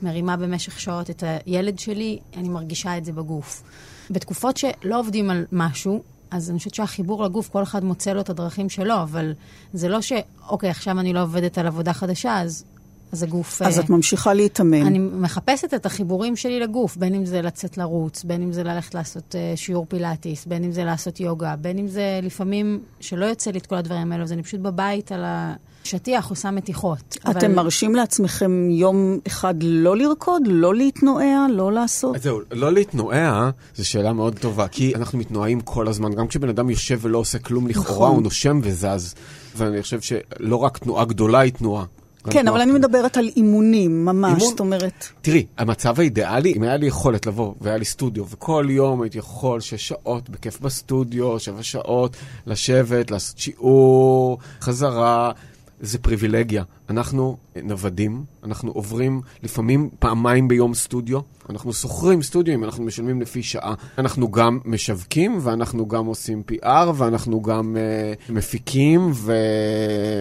[0.03, 3.63] מרימה במשך שעות את הילד שלי, אני מרגישה את זה בגוף.
[4.11, 8.31] בתקופות שלא עובדים על משהו, אז אני חושבת שהחיבור לגוף, כל אחד מוצא לו את
[8.31, 9.33] הדרכים שלו, אבל
[9.73, 10.13] זה לא ש,
[10.49, 12.65] אוקיי, עכשיו אני לא עובדת על עבודה חדשה, אז
[13.13, 13.63] אז הגוף...
[13.63, 14.87] אז uh, את ממשיכה להתאמן.
[14.87, 18.95] אני מחפשת את החיבורים שלי לגוף, בין אם זה לצאת לרוץ, בין אם זה ללכת
[18.95, 23.51] לעשות uh, שיעור פילאטיס, בין אם זה לעשות יוגה, בין אם זה לפעמים שלא יוצא
[23.51, 27.17] לי את כל הדברים האלו, אז אני פשוט בבית על השטיח עושה מתיחות.
[27.31, 27.55] אתם אבל...
[27.55, 32.17] מרשים לעצמכם יום אחד לא לרקוד, לא להתנועע, לא לעשות?
[32.17, 36.15] אז זהו, לא להתנועע, זו שאלה מאוד טובה, כי אנחנו מתנועעים כל הזמן.
[36.15, 38.11] גם כשבן אדם יושב ולא עושה כלום לכאורה, נכון.
[38.11, 39.15] הוא נושם וזז.
[39.57, 41.85] ואני חושב שלא רק תנועה גדולה היא תנועה.
[42.31, 45.07] כן, אבל אני מדברת על אימונים, ממש, זאת אומרת...
[45.23, 49.61] תראי, המצב האידיאלי, אם היה לי יכולת לבוא, והיה לי סטודיו, וכל יום הייתי יכול
[49.61, 55.33] שש שעות בכיף בסטודיו, שבע שעות, לשבת, לעשות שיעור, חזרה,
[55.81, 56.63] זה פריבילגיה.
[56.91, 61.21] אנחנו נוודים, אנחנו עוברים לפעמים פעמיים ביום סטודיו,
[61.51, 63.75] אנחנו שוכרים סטודיו, אנחנו משלמים לפי שעה.
[63.99, 69.13] אנחנו גם משווקים, ואנחנו גם עושים PR, ואנחנו גם uh, מפיקים,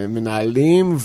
[0.08, 0.98] ומנהלים,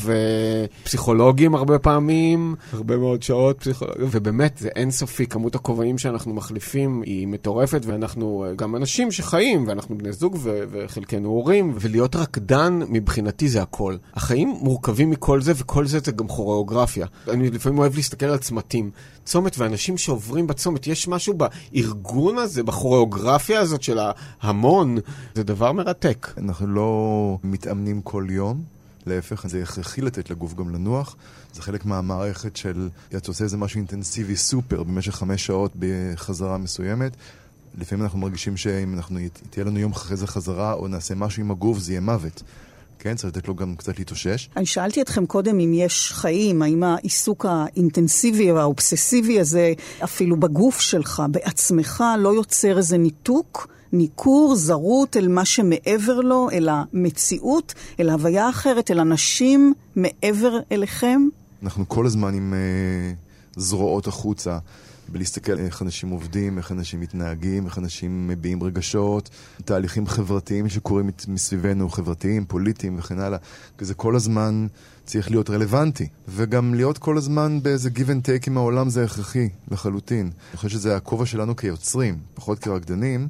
[0.83, 7.27] ופסיכולוגים הרבה פעמים, הרבה מאוד שעות פסיכולוגים, ובאמת, זה אינסופי, כמות הכובעים שאנחנו מחליפים היא
[7.27, 13.49] מטורפת, ואנחנו uh, גם אנשים שחיים, ואנחנו בני זוג, ו- וחלקנו הורים, ולהיות רקדן, מבחינתי
[13.49, 13.97] זה הכל.
[14.15, 17.07] החיים מורכבים מכל זה, וכל זה זה גם כוריאוגרפיה.
[17.29, 18.91] אני לפעמים אוהב להסתכל על צמתים.
[19.25, 23.99] צומת ואנשים שעוברים בצומת, יש משהו בארגון הזה, בכוריאוגרפיה הזאת של
[24.43, 24.99] ההמון,
[25.35, 26.33] זה דבר מרתק.
[26.39, 28.63] אנחנו לא מתאמנים כל יום.
[29.07, 31.17] להפך, זה הכרחי לתת לגוף גם לנוח.
[31.53, 37.17] זה חלק מהמערכת של, אתה עושה איזה משהו אינטנסיבי סופר במשך חמש שעות בחזרה מסוימת.
[37.79, 39.19] לפעמים אנחנו מרגישים שאם אנחנו,
[39.51, 42.43] תהיה לנו יום אחרי זה חזרה, או נעשה משהו עם הגוף, זה יהיה מוות.
[43.03, 44.49] כן, צריך לתת לו גם קצת להתאושש.
[44.57, 49.73] אני שאלתי אתכם קודם אם יש חיים, האם העיסוק האינטנסיבי והאובססיבי הזה,
[50.05, 53.69] אפילו בגוף שלך, בעצמך, לא יוצר איזה ניתוק?
[53.93, 61.29] ניכור, זרות אל מה שמעבר לו, אל המציאות, אל ההוויה האחרת, אל אנשים מעבר אליכם?
[61.63, 64.59] אנחנו כל הזמן עם uh, זרועות החוצה.
[65.13, 69.31] בלהסתכל איך אנשים עובדים, איך אנשים מתנהגים, איך אנשים מביעים רגשות,
[69.65, 73.39] תהליכים חברתיים שקורים מסביבנו, חברתיים, פוליטיים וכן הלאה.
[73.79, 74.67] כי זה כל הזמן
[75.05, 76.09] צריך להיות רלוונטי.
[76.29, 80.31] וגם להיות כל הזמן באיזה give and take עם העולם זה הכרחי לחלוטין.
[80.51, 83.29] אני חושב שזה הכובע שלנו כיוצרים, פחות כרקדנים,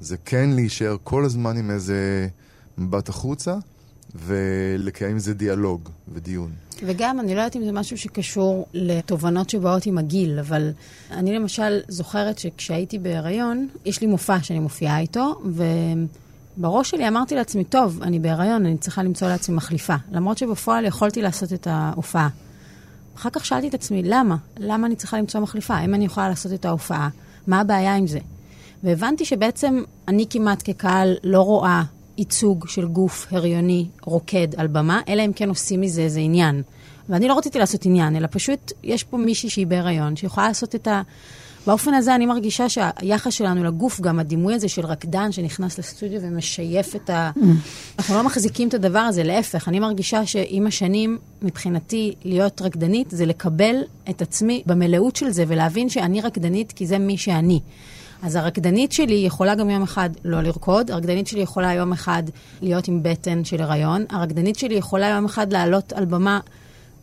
[0.00, 2.28] זה כן להישאר כל הזמן עם איזה
[2.78, 3.54] מבט החוצה.
[4.14, 6.50] ולקיים עם זה דיאלוג ודיון.
[6.86, 10.70] וגם, אני לא יודעת אם זה משהו שקשור לתובנות שבאות עם הגיל, אבל
[11.10, 17.64] אני למשל זוכרת שכשהייתי בהיריון, יש לי מופע שאני מופיעה איתו, ובראש שלי אמרתי לעצמי,
[17.64, 19.94] טוב, אני בהיריון, אני צריכה למצוא לעצמי מחליפה.
[20.12, 22.28] למרות שבפועל יכולתי לעשות את ההופעה.
[23.16, 24.36] אחר כך שאלתי את עצמי, למה?
[24.58, 25.80] למה אני צריכה למצוא מחליפה?
[25.80, 27.08] אם אני יכולה לעשות את ההופעה,
[27.46, 28.18] מה הבעיה עם זה?
[28.84, 31.82] והבנתי שבעצם אני כמעט כקהל לא רואה
[32.18, 36.62] ייצוג של גוף הריוני רוקד על במה, אלא אם כן עושים מזה איזה עניין.
[37.08, 40.88] ואני לא רציתי לעשות עניין, אלא פשוט יש פה מישהי שהיא בהיריון, שיכולה לעשות את
[40.88, 41.02] ה...
[41.66, 46.96] באופן הזה אני מרגישה שהיחס שלנו לגוף, גם הדימוי הזה של רקדן שנכנס לסטודיו ומשייף
[46.96, 47.30] את ה...
[47.98, 53.26] אנחנו לא מחזיקים את הדבר הזה, להפך, אני מרגישה שעם השנים, מבחינתי, להיות רקדנית זה
[53.26, 53.76] לקבל
[54.10, 57.60] את עצמי במלאות של זה ולהבין שאני רקדנית כי זה מי שאני.
[58.24, 62.22] אז הרקדנית שלי יכולה גם יום אחד לא לרקוד, הרקדנית שלי יכולה יום אחד
[62.62, 66.40] להיות עם בטן של הריון, הרקדנית שלי יכולה יום אחד לעלות על במה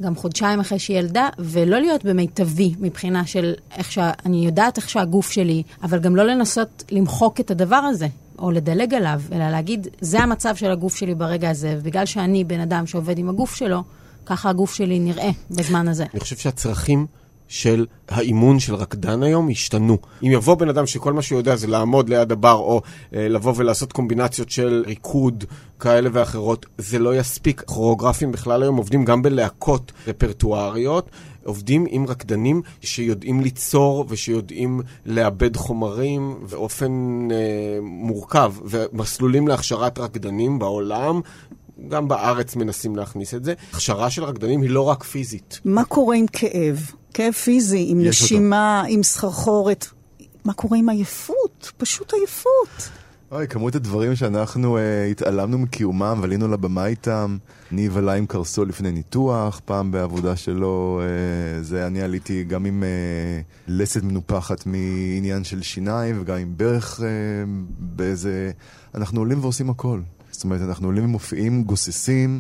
[0.02, 4.12] גם חודשיים אחרי שהיא ילדה, ולא להיות במיטבי מבחינה של איך שה...
[4.26, 8.08] אני יודעת איך שהגוף שלי, אבל גם לא לנסות למחוק את הדבר הזה.
[8.40, 12.60] או לדלג עליו, אלא להגיד, זה המצב של הגוף שלי ברגע הזה, ובגלל שאני בן
[12.60, 13.84] אדם שעובד עם הגוף שלו,
[14.26, 16.06] ככה הגוף שלי נראה בזמן הזה.
[16.14, 17.08] אני חושב שהצרכים
[17.52, 19.98] של האימון של רקדן היום השתנו.
[20.24, 22.82] אם יבוא בן אדם שכל מה שהוא יודע זה לעמוד ליד הבר או
[23.16, 25.44] אה, לבוא ולעשות קומבינציות של ריקוד
[25.80, 27.62] כאלה ואחרות, זה לא יספיק.
[27.66, 31.10] כוריאוגרפים בכלל היום עובדים גם בלהקות רפרטואריות.
[31.44, 41.22] עובדים עם רקדנים שיודעים ליצור ושיודעים לאבד חומרים באופן אה, מורכב, ומסלולים להכשרת רקדנים בעולם
[41.88, 43.54] גם בארץ מנסים להכניס את זה.
[43.74, 45.60] הכשרה של רקדנים היא לא רק פיזית.
[45.66, 46.92] מה קורה עם כאב?
[47.14, 48.94] כאב פיזי, עם נשימה, אותו.
[48.94, 49.86] עם סחרחורת.
[50.46, 51.72] מה קורה עם עייפות?
[51.78, 52.90] פשוט עייפות.
[53.32, 57.38] אוי, כמות הדברים שאנחנו uh, התעלמנו מקיומם ועלינו לבמה איתם.
[57.72, 62.84] ניב עלה עם קרסול לפני ניתוח, פעם בעבודה שלו, uh, זה אני עליתי גם עם
[62.84, 67.04] uh, לסת מנופחת מעניין של שיניים וגם עם ברך uh,
[67.80, 68.52] באיזה...
[68.96, 70.00] אנחנו עולים ועושים הכל.
[70.42, 72.40] זאת אומרת, אנחנו עולים ומופיעים גוססים,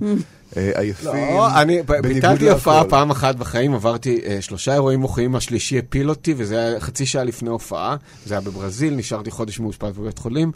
[0.58, 5.80] אה, עייפים, לא, אני ביטלתי הופעה פעם אחת בחיים, עברתי אה, שלושה אירועים מוחיים, השלישי
[5.80, 10.18] הפיל אותי, וזה היה חצי שעה לפני הופעה, זה היה בברזיל, נשארתי חודש מאושפז בבית
[10.18, 10.52] חולים.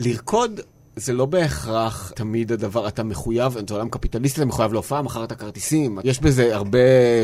[0.00, 0.60] לרקוד
[0.96, 5.98] זה לא בהכרח תמיד הדבר, אתה מחויב, זה עולם קפיטליסטי, אתה מחויב להופעה, מכרת כרטיסים,
[6.04, 6.78] יש בזה הרבה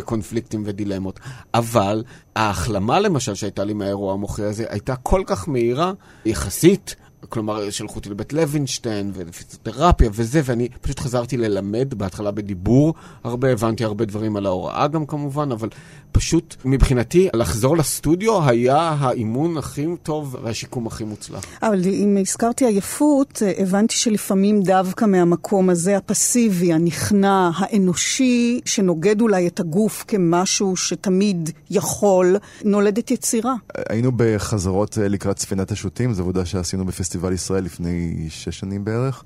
[0.05, 1.21] קונפליקטים ודילמות.
[1.55, 2.05] אבל
[2.37, 5.93] ההחלמה למשל שהייתה לי מהאירוע המוחי הזה, הייתה כל כך מהירה,
[6.25, 6.97] יחסית,
[7.29, 13.85] כלומר, שלחו אותי לבית לוינשטיין ופיזיותרפיה וזה, ואני פשוט חזרתי ללמד, בהתחלה בדיבור הרבה, הבנתי
[13.85, 15.69] הרבה דברים על ההוראה גם כמובן, אבל
[16.13, 21.45] פשוט מבחינתי, לחזור לסטודיו היה האימון הכי טוב והשיקום הכי מוצלח.
[21.63, 29.61] אבל אם הזכרתי עייפות, הבנתי שלפעמים דווקא מהמקום הזה, הפסיבי, הנכנע, האנושי, שנוגד אולי את
[29.61, 33.55] הגוף כמשהו שתמיד יכול, נולדת יצירה.
[33.89, 39.25] היינו בחזרות אה, לקראת ספינת השוטים, זו עבודה שעשינו בפסטיבל ישראל לפני שש שנים בערך.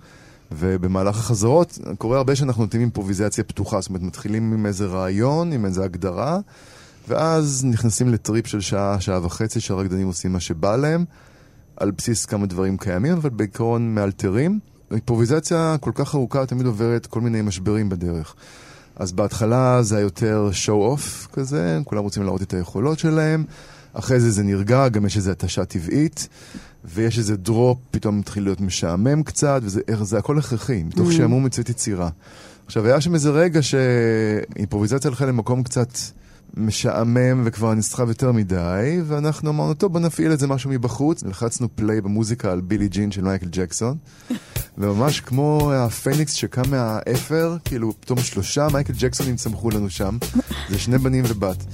[0.53, 5.65] ובמהלך החזרות קורה הרבה שאנחנו נותנים אימפרוביזציה פתוחה, זאת אומרת מתחילים עם איזה רעיון, עם
[5.65, 6.39] איזה הגדרה,
[7.09, 11.05] ואז נכנסים לטריפ של שעה, שעה וחצי, שהרקדנים עושים מה שבא להם,
[11.77, 14.59] על בסיס כמה דברים קיימים, אבל בעיקרון מאלתרים.
[14.91, 18.35] אימפרוביזציה כל כך ארוכה תמיד עוברת כל מיני משברים בדרך.
[18.97, 23.45] אז בהתחלה זה היותר show off כזה, כולם רוצים להראות את היכולות שלהם,
[23.93, 26.29] אחרי זה זה נרגע, גם יש איזו התשה טבעית,
[26.87, 31.13] ויש איזה דרופ, פתאום מתחיל להיות משעמם קצת, וזה הכל הכרחי, מתוך mm.
[31.13, 32.09] שעמום יוצאת יצירה.
[32.67, 35.89] עכשיו, היה שם איזה רגע שאימפרוביזציה הלכה למקום קצת...
[36.57, 41.23] משעמם וכבר נסחב יותר מדי, ואנחנו אמרנו, טוב, בוא נפעיל את זה משהו מבחוץ.
[41.23, 43.97] לחצנו פליי במוזיקה על בילי ג'ין של מייקל ג'קסון,
[44.79, 50.19] וממש כמו הפניקס שקם מהאפר, כאילו פתאום שלושה מייקל ג'קסונים צמחו לנו שם,
[50.71, 51.65] זה שני בנים ובת.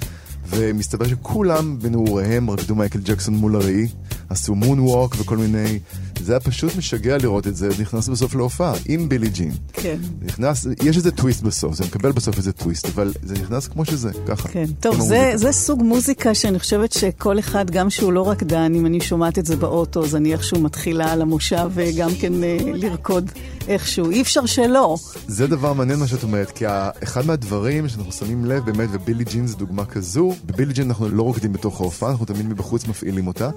[0.56, 3.86] ומסתבר שכולם בנעוריהם רקדו מייקל ג'קסון מול הראי.
[4.28, 5.78] עשו moonwalk וכל מיני...
[6.24, 9.52] זה היה פשוט משגע לראות את זה, נכנס בסוף להופעה, עם בילי ג'ין.
[9.72, 9.96] כן.
[10.22, 14.10] נכנס, יש איזה טוויסט בסוף, זה מקבל בסוף איזה טוויסט, אבל זה נכנס כמו שזה,
[14.26, 14.48] ככה.
[14.48, 18.86] כן, טוב, זה, זה סוג מוזיקה שאני חושבת שכל אחד, גם שהוא לא רקדן, אם
[18.86, 23.30] אני שומעת את זה באוטו, אז אני איכשהו מתחילה על המושב וגם כן אה, לרקוד
[23.68, 24.10] איכשהו.
[24.10, 24.96] אי אפשר שלא.
[25.28, 26.64] זה דבר מעניין מה שאת אומרת, כי
[27.02, 31.22] אחד מהדברים שאנחנו שמים לב באמת, ובילי ג'ין זה דוגמה כזו, בבילי ג'ין אנחנו לא
[31.22, 33.50] רוקדים בתוך ההופעה, אנחנו תמיד מבחוץ מפעילים אותה.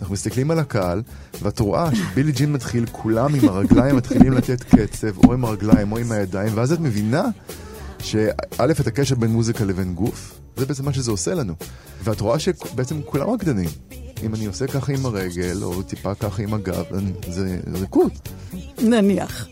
[0.00, 1.02] אנחנו מסתכלים על הקהל,
[1.42, 5.98] ואת רואה שבילי ג'ין מתחיל, כולם עם הרגליים מתחילים לתת קצב, או עם הרגליים או
[5.98, 7.24] עם הידיים, ואז את מבינה
[7.98, 8.30] שא',
[8.80, 11.54] את הקשר בין מוזיקה לבין גוף, זה בעצם מה שזה עושה לנו.
[12.04, 13.68] ואת רואה שבעצם כולם רקדנים.
[14.22, 16.84] אם אני עושה ככה עם הרגל, או טיפה ככה עם הגב,
[17.28, 18.12] זה ריקוד.
[18.82, 19.48] נניח.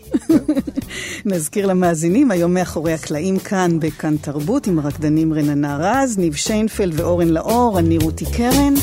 [1.25, 7.27] נזכיר למאזינים, היום מאחורי הקלעים כאן בכאן תרבות, עם הרקדנים רננה רז, ניב שיינפלד ואורן
[7.27, 8.73] לאור, אני רותי קרן.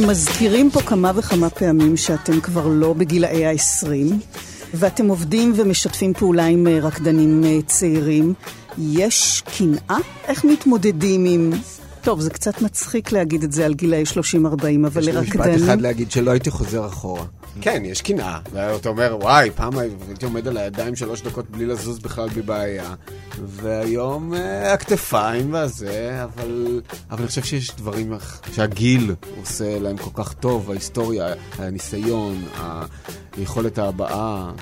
[0.00, 4.14] מזכירים פה כמה וכמה פעמים שאתם כבר לא בגילאי ה-20,
[4.74, 8.34] ואתם עובדים ומשתפים פעולה עם אה, רקדנים אה, צעירים.
[8.78, 9.98] יש קנאה?
[10.28, 11.52] איך מתמודדים עם...
[12.02, 14.06] טוב, זה קצת מצחיק להגיד את זה על גילאי 30-40,
[14.86, 15.12] אבל לרקדנים...
[15.12, 17.24] יש לי משפט אחד להגיד שלא הייתי חוזר אחורה.
[17.60, 18.38] כן, יש קנאה.
[18.52, 22.94] ואתה אומר, וואי, פעם הייתי עומד על הידיים שלוש דקות בלי לזוז בכלל בבעיה.
[23.44, 28.12] והיום אה, הכתפיים והזה, אבל, אבל אני חושב שיש דברים
[28.52, 32.44] שהגיל עושה להם כל כך טוב, ההיסטוריה, הניסיון,
[33.36, 34.52] היכולת ההבעה.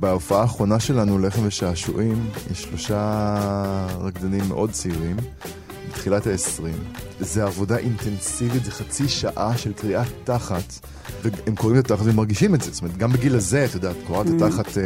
[0.00, 5.16] בהופעה האחרונה שלנו, לחם ושעשועים, יש שלושה רקדנים מאוד צעירים.
[5.88, 6.62] בתחילת ה-20.
[7.20, 10.78] זה עבודה אינטנסיבית, זה חצי שעה של קריאת תחת,
[11.22, 12.70] והם קוראים את התחת ומרגישים את זה.
[12.72, 14.30] זאת אומרת, גם בגיל הזה, את יודעת, קוראת mm.
[14.44, 14.82] התחת אה,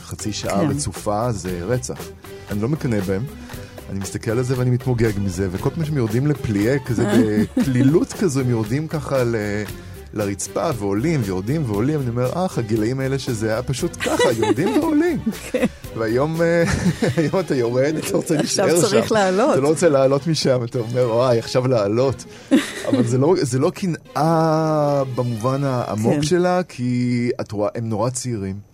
[0.00, 0.70] חצי שעה כן.
[0.70, 1.98] רצופה, זה רצח.
[2.50, 3.24] אני לא מקנא בהם.
[3.90, 7.04] אני מסתכל על זה ואני מתמוגג מזה, וכל פעם שהם יורדים לפליה כזה,
[7.56, 9.36] בקלילות כזו, הם יורדים ככה ל...
[10.14, 15.18] לרצפה ועולים ויורדים ועולים, אני אומר, אך, הגילאים האלה שזה היה פשוט ככה, יורדים ועולים.
[15.96, 16.64] והיום אה,
[17.40, 18.74] אתה יורד, אתה רוצה להישאר שם.
[18.74, 19.52] עכשיו צריך לעלות.
[19.52, 22.24] אתה לא רוצה לעלות משם, אתה אומר, וואי, עכשיו לעלות.
[22.88, 26.22] אבל זה לא, לא קנאה במובן העמוק כן.
[26.22, 28.71] שלה, כי את רואה, הם נורא צעירים.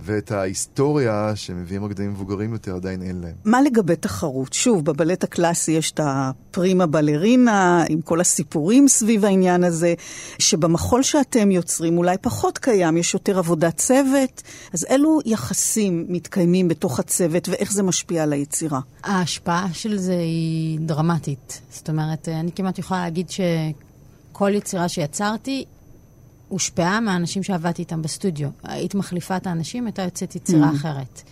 [0.00, 3.34] ואת ההיסטוריה שמביאים רקדנים מבוגרים יותר עדיין אין להם.
[3.44, 4.52] מה לגבי תחרות?
[4.52, 9.94] שוב, בבלט הקלאסי יש את הפרימה בלרינה, עם כל הסיפורים סביב העניין הזה,
[10.38, 16.98] שבמחול שאתם יוצרים אולי פחות קיים, יש יותר עבודת צוות, אז אילו יחסים מתקיימים בתוך
[16.98, 18.80] הצוות ואיך זה משפיע על היצירה?
[19.04, 21.60] ההשפעה של זה היא דרמטית.
[21.70, 25.64] זאת אומרת, אני כמעט יכולה להגיד שכל יצירה שיצרתי,
[26.48, 28.48] הושפעה מהאנשים שעבדתי איתם בסטודיו.
[28.62, 30.76] היית מחליפה את האנשים, הייתה יוצאת יצירה mm.
[30.76, 31.22] אחרת.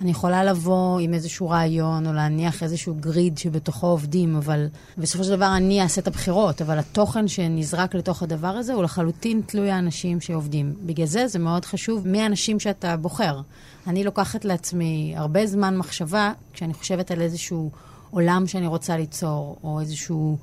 [0.00, 4.66] אני יכולה לבוא עם איזשהו רעיון, או להניח איזשהו גריד שבתוכו עובדים, אבל
[4.98, 9.40] בסופו של דבר אני אעשה את הבחירות, אבל התוכן שנזרק לתוך הדבר הזה הוא לחלוטין
[9.46, 10.74] תלוי האנשים שעובדים.
[10.86, 13.40] בגלל זה זה מאוד חשוב מי האנשים שאתה בוחר.
[13.86, 17.70] אני לוקחת לעצמי הרבה זמן מחשבה כשאני חושבת על איזשהו
[18.10, 20.36] עולם שאני רוצה ליצור, או איזשהו...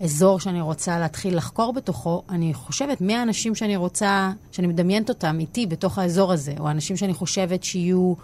[0.00, 5.36] אזור שאני רוצה להתחיל לחקור בתוכו, אני חושבת מי האנשים שאני רוצה, שאני מדמיינת אותם
[5.40, 8.14] איתי בתוך האזור הזה, או האנשים שאני חושבת שיהיו,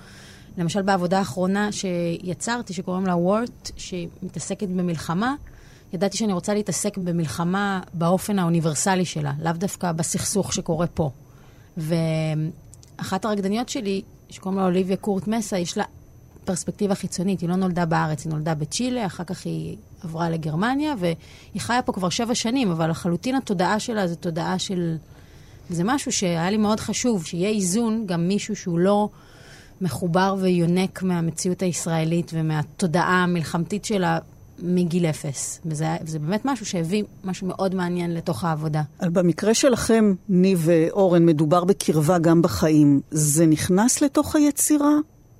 [0.59, 5.35] למשל בעבודה האחרונה שיצרתי, שקוראים לה וורט, שמתעסקת במלחמה,
[5.93, 11.11] ידעתי שאני רוצה להתעסק במלחמה באופן האוניברסלי שלה, לאו דווקא בסכסוך שקורה פה.
[11.77, 15.85] ואחת הרקדניות שלי, שקוראים לה אוליביה קורט מסה, יש לה
[16.45, 17.41] פרספקטיבה חיצונית.
[17.41, 21.93] היא לא נולדה בארץ, היא נולדה בצ'ילה, אחר כך היא עברה לגרמניה, והיא חיה פה
[21.93, 24.97] כבר שבע שנים, אבל לחלוטין התודעה שלה זו תודעה של
[25.71, 29.09] זה משהו שהיה לי מאוד חשוב, שיהיה איזון, גם מישהו שהוא לא
[29.81, 34.19] מחובר ויונק מהמציאות הישראלית ומהתודעה המלחמתית שלה
[34.63, 35.61] מגיל אפס.
[35.67, 38.83] וזה, וזה באמת משהו שהביא משהו מאוד מעניין לתוך העבודה.
[39.03, 43.01] במקרה שלכם, ניב ואורן, מדובר בקרבה גם בחיים.
[43.11, 44.95] זה נכנס לתוך היצירה?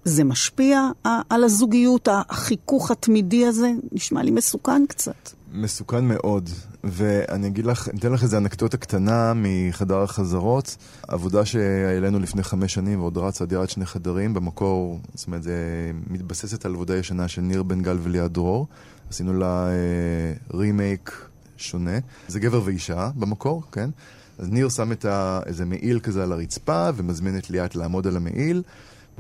[0.05, 0.89] זה משפיע
[1.29, 3.71] על הזוגיות, החיכוך התמידי הזה?
[3.93, 5.31] נשמע לי מסוכן קצת.
[5.53, 6.51] מסוכן מאוד,
[6.85, 10.77] ואני אגיד לך, אתן לך איזה אנקדוטה קטנה מחדר החזרות.
[11.09, 15.55] עבודה שהעלינו לפני חמש שנים ועוד רצה דירת שני חדרים, במקור, זאת אומרת, זה
[16.11, 18.67] מתבססת על עבודה ישנה של ניר בן גל וליאת דרור.
[19.11, 21.99] עשינו לה אה, רימייק שונה.
[22.29, 23.91] זה גבר ואישה במקור, כן?
[24.39, 28.17] אז ניר שם את ה, איזה מעיל כזה על הרצפה ומזמין את ליאת לעמוד על
[28.17, 28.63] המעיל,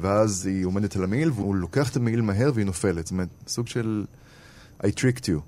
[0.00, 3.06] ואז היא עומדת על המעיל והוא לוקח את המעיל מהר והיא נופלת.
[3.06, 4.04] זאת אומרת, סוג של
[4.82, 5.40] I tricked you.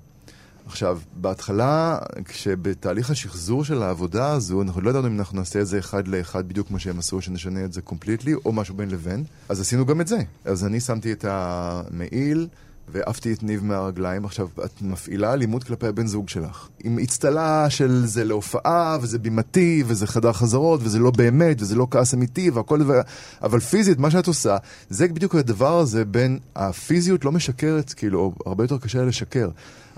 [0.65, 5.79] עכשיו, בהתחלה, כשבתהליך השחזור של העבודה הזו, אנחנו לא ידענו אם אנחנו נעשה את זה
[5.79, 9.61] אחד לאחד בדיוק כמו שהם עשו, שנשנה את זה קומפליטלי, או משהו בין לבין, אז
[9.61, 10.17] עשינו גם את זה.
[10.45, 12.47] אז אני שמתי את המעיל,
[12.87, 14.25] ועפתי את ניב מהרגליים.
[14.25, 16.67] עכשיו, את מפעילה אלימות כלפי הבן זוג שלך.
[16.83, 21.87] עם אצטלה של זה להופעה, וזה בימתי, וזה חדר חזרות, וזה לא באמת, וזה לא
[21.91, 23.01] כעס אמיתי, והכל דבר...
[23.41, 24.57] אבל פיזית, מה שאת עושה,
[24.89, 29.49] זה בדיוק הדבר הזה בין הפיזיות לא משקרת, כאילו, הרבה יותר קשה לשקר.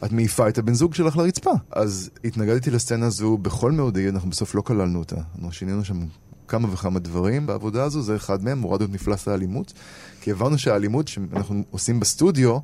[0.06, 1.52] את מעיפה את הבן זוג שלך לרצפה.
[1.72, 5.16] אז התנגדתי לסצנה הזו בכל מאודי, אנחנו בסוף לא כללנו אותה.
[5.16, 6.00] אנחנו שינינו שם
[6.48, 9.74] כמה וכמה דברים בעבודה הזו, זה אחד מהם, הורדנו את מפלס האלימות,
[10.22, 12.58] כי הבנו שהאלימות שאנחנו עושים בסטודיו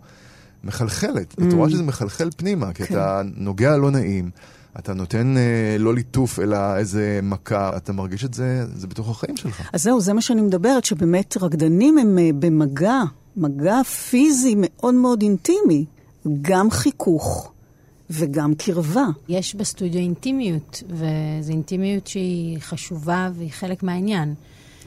[0.64, 1.34] מחלחלת.
[1.34, 1.44] Mm.
[1.48, 2.94] את רואה שזה מחלחל פנימה, כי כן.
[2.94, 4.30] אתה נוגע לא נעים.
[4.80, 9.38] אתה נותן אה, לא ליטוף, אלא איזה מכה, אתה מרגיש את זה, זה בתוך החיים
[9.38, 9.70] שלך.
[9.74, 13.02] אז זהו, זה מה שאני מדברת, שבאמת רקדנים הם אה, במגע,
[13.38, 15.86] מגע פיזי מאוד מאוד אינטימי,
[16.42, 17.51] גם חיכוך.
[18.12, 19.06] וגם קרבה.
[19.30, 24.34] יש בסטודיו אינטימיות, וזו אינטימיות שהיא חשובה והיא חלק מהעניין.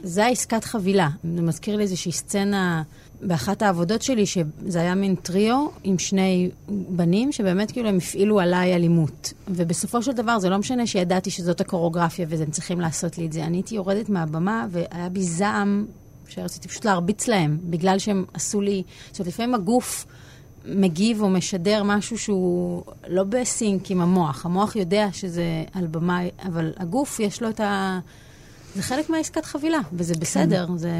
[0.03, 1.09] זה העסקת חבילה.
[1.37, 2.83] זה מזכיר לי איזושהי סצנה
[3.22, 8.75] באחת העבודות שלי, שזה היה מין טריו עם שני בנים, שבאמת כאילו הם הפעילו עליי
[8.75, 9.33] אלימות.
[9.49, 13.45] ובסופו של דבר, זה לא משנה שידעתי שזאת הקוריאוגרפיה והם צריכים לעשות לי את זה.
[13.45, 15.87] אני הייתי יורדת מהבמה והיה בי זעם
[16.29, 18.83] שרציתי פשוט להרביץ להם, בגלל שהם עשו לי...
[19.11, 20.07] זאת אומרת, לפעמים הגוף...
[20.66, 24.46] מגיב או משדר משהו שהוא לא בסינק עם המוח.
[24.46, 27.98] המוח יודע שזה על במה, אבל הגוף יש לו את ה...
[28.74, 30.76] זה חלק מהעסקת חבילה, וזה בסדר, כן.
[30.76, 30.90] זה...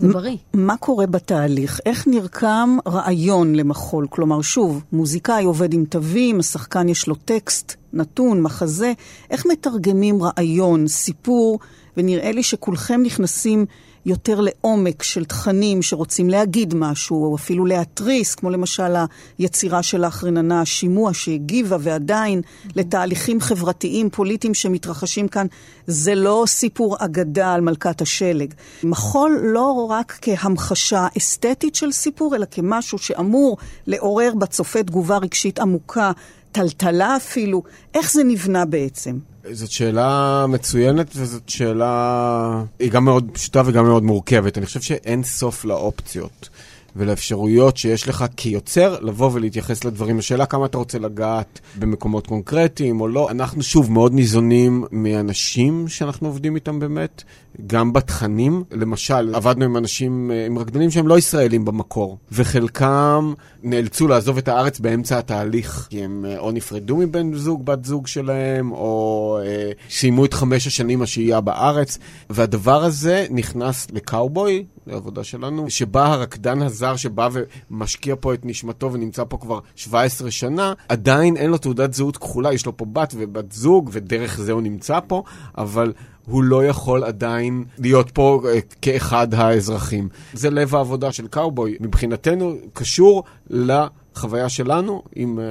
[0.00, 0.36] זה בריא.
[0.54, 1.80] מה קורה בתהליך?
[1.86, 4.06] איך נרקם רעיון למחול?
[4.10, 8.92] כלומר, שוב, מוזיקאי עובד עם תווים, השחקן יש לו טקסט, נתון, מחזה.
[9.30, 11.58] איך מתרגמים רעיון, סיפור,
[11.96, 13.66] ונראה לי שכולכם נכנסים
[14.06, 18.94] יותר לעומק של תכנים שרוצים להגיד משהו, או אפילו להתריס, כמו למשל
[19.38, 22.40] היצירה שלך, רננה, השימוע שהגיבה ועדיין
[22.76, 25.46] לתהליכים חברתיים, פוליטיים שמתרחשים כאן.
[25.86, 28.54] זה לא סיפור אגדה על מלכת השלג.
[28.84, 36.12] מחול לא רק כהמחשה אסתטית של סיפור, אלא כמשהו שאמור לעורר בצופה תגובה רגשית עמוקה,
[36.52, 37.62] טלטלה אפילו.
[37.94, 39.18] איך זה נבנה בעצם?
[39.52, 42.62] זאת שאלה מצוינת, וזאת שאלה...
[42.78, 44.58] היא גם מאוד פשוטה וגם מאוד מורכבת.
[44.58, 46.48] אני חושב שאין סוף לאופציות.
[46.96, 50.18] ולאפשרויות שיש לך כיוצר לבוא ולהתייחס לדברים.
[50.18, 53.30] השאלה כמה אתה רוצה לגעת במקומות קונקרטיים או לא.
[53.30, 57.24] אנחנו שוב מאוד ניזונים מאנשים שאנחנו עובדים איתם באמת,
[57.66, 58.64] גם בתכנים.
[58.72, 63.32] למשל, עבדנו עם אנשים, אה, עם רקדנים שהם לא ישראלים במקור, וחלקם
[63.62, 68.06] נאלצו לעזוב את הארץ באמצע התהליך, כי הם אה, או נפרדו מבן זוג, בת זוג
[68.06, 71.98] שלהם, או אה, סיימו את חמש השנים השהייה בארץ,
[72.30, 77.28] והדבר הזה נכנס לקאובוי, לעבודה שלנו, שבה הרקדן הזר שבא
[77.70, 82.52] ומשקיע פה את נשמתו ונמצא פה כבר 17 שנה, עדיין אין לו תעודת זהות כחולה,
[82.52, 85.22] יש לו פה בת ובת זוג, ודרך זה הוא נמצא פה,
[85.58, 85.92] אבל
[86.26, 90.08] הוא לא יכול עדיין להיות פה אה, כאחד האזרחים.
[90.32, 91.76] זה לב העבודה של קאובוי.
[91.80, 93.72] מבחינתנו, קשור ל...
[94.14, 95.44] חוויה שלנו עם, אה,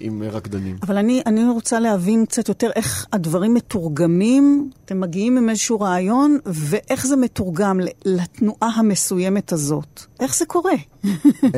[0.00, 0.78] עם רקדנים.
[0.82, 6.38] אבל אני, אני רוצה להבין קצת יותר איך הדברים מתורגמים, אתם מגיעים עם איזשהו רעיון,
[6.46, 10.02] ואיך זה מתורגם לתנועה המסוימת הזאת.
[10.20, 10.72] איך זה קורה?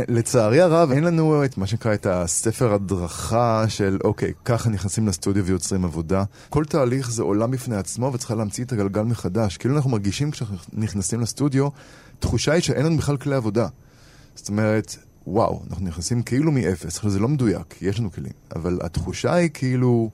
[0.09, 5.45] לצערי הרב, אין לנו את מה שנקרא את הספר הדרכה של, אוקיי, ככה נכנסים לסטודיו
[5.45, 6.24] ויוצרים עבודה.
[6.51, 9.57] כל תהליך זה עולם בפני עצמו וצריכה להמציא את הגלגל מחדש.
[9.57, 11.68] כאילו אנחנו מרגישים כשאנחנו נכנסים לסטודיו,
[12.18, 13.66] תחושה היא שאין לנו בכלל כלי עבודה.
[14.34, 14.97] זאת אומרת,
[15.27, 16.97] וואו, אנחנו נכנסים כאילו מאפס.
[16.97, 20.11] עכשיו, זה לא מדויק, יש לנו כלים, אבל התחושה היא כאילו,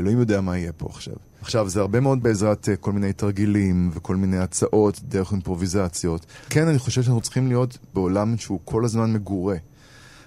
[0.00, 1.14] אלוהים יודע מה יהיה פה עכשיו.
[1.40, 6.26] עכשיו, זה הרבה מאוד בעזרת uh, כל מיני תרגילים וכל מיני הצעות דרך אימפרוביזציות.
[6.50, 9.56] כן, אני חושב שאנחנו צריכים להיות בעולם שהוא כל הזמן מגורה.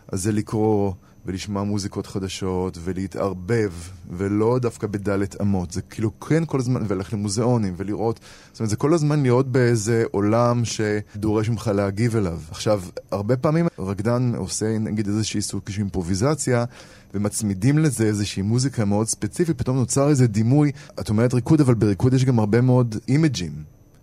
[0.08, 0.94] אז זה לקרוא
[1.26, 3.72] ולשמוע מוזיקות חדשות, ולהתערבב,
[4.10, 5.72] ולא דווקא בדלת אמות.
[5.72, 8.20] זה כאילו כן כל הזמן, וללכת למוזיאונים, ולראות,
[8.52, 12.40] זאת אומרת, זה כל הזמן להיות באיזה עולם שדורש ממך להגיב אליו.
[12.52, 16.66] עכשיו, הרבה פעמים רקדן עושה נגיד איזושהי סוג של אימפרוביזציה,
[17.14, 22.14] ומצמידים לזה איזושהי מוזיקה מאוד ספציפית, פתאום נוצר איזה דימוי, את אומרת ריקוד, אבל בריקוד
[22.14, 23.52] יש גם הרבה מאוד אימג'ים,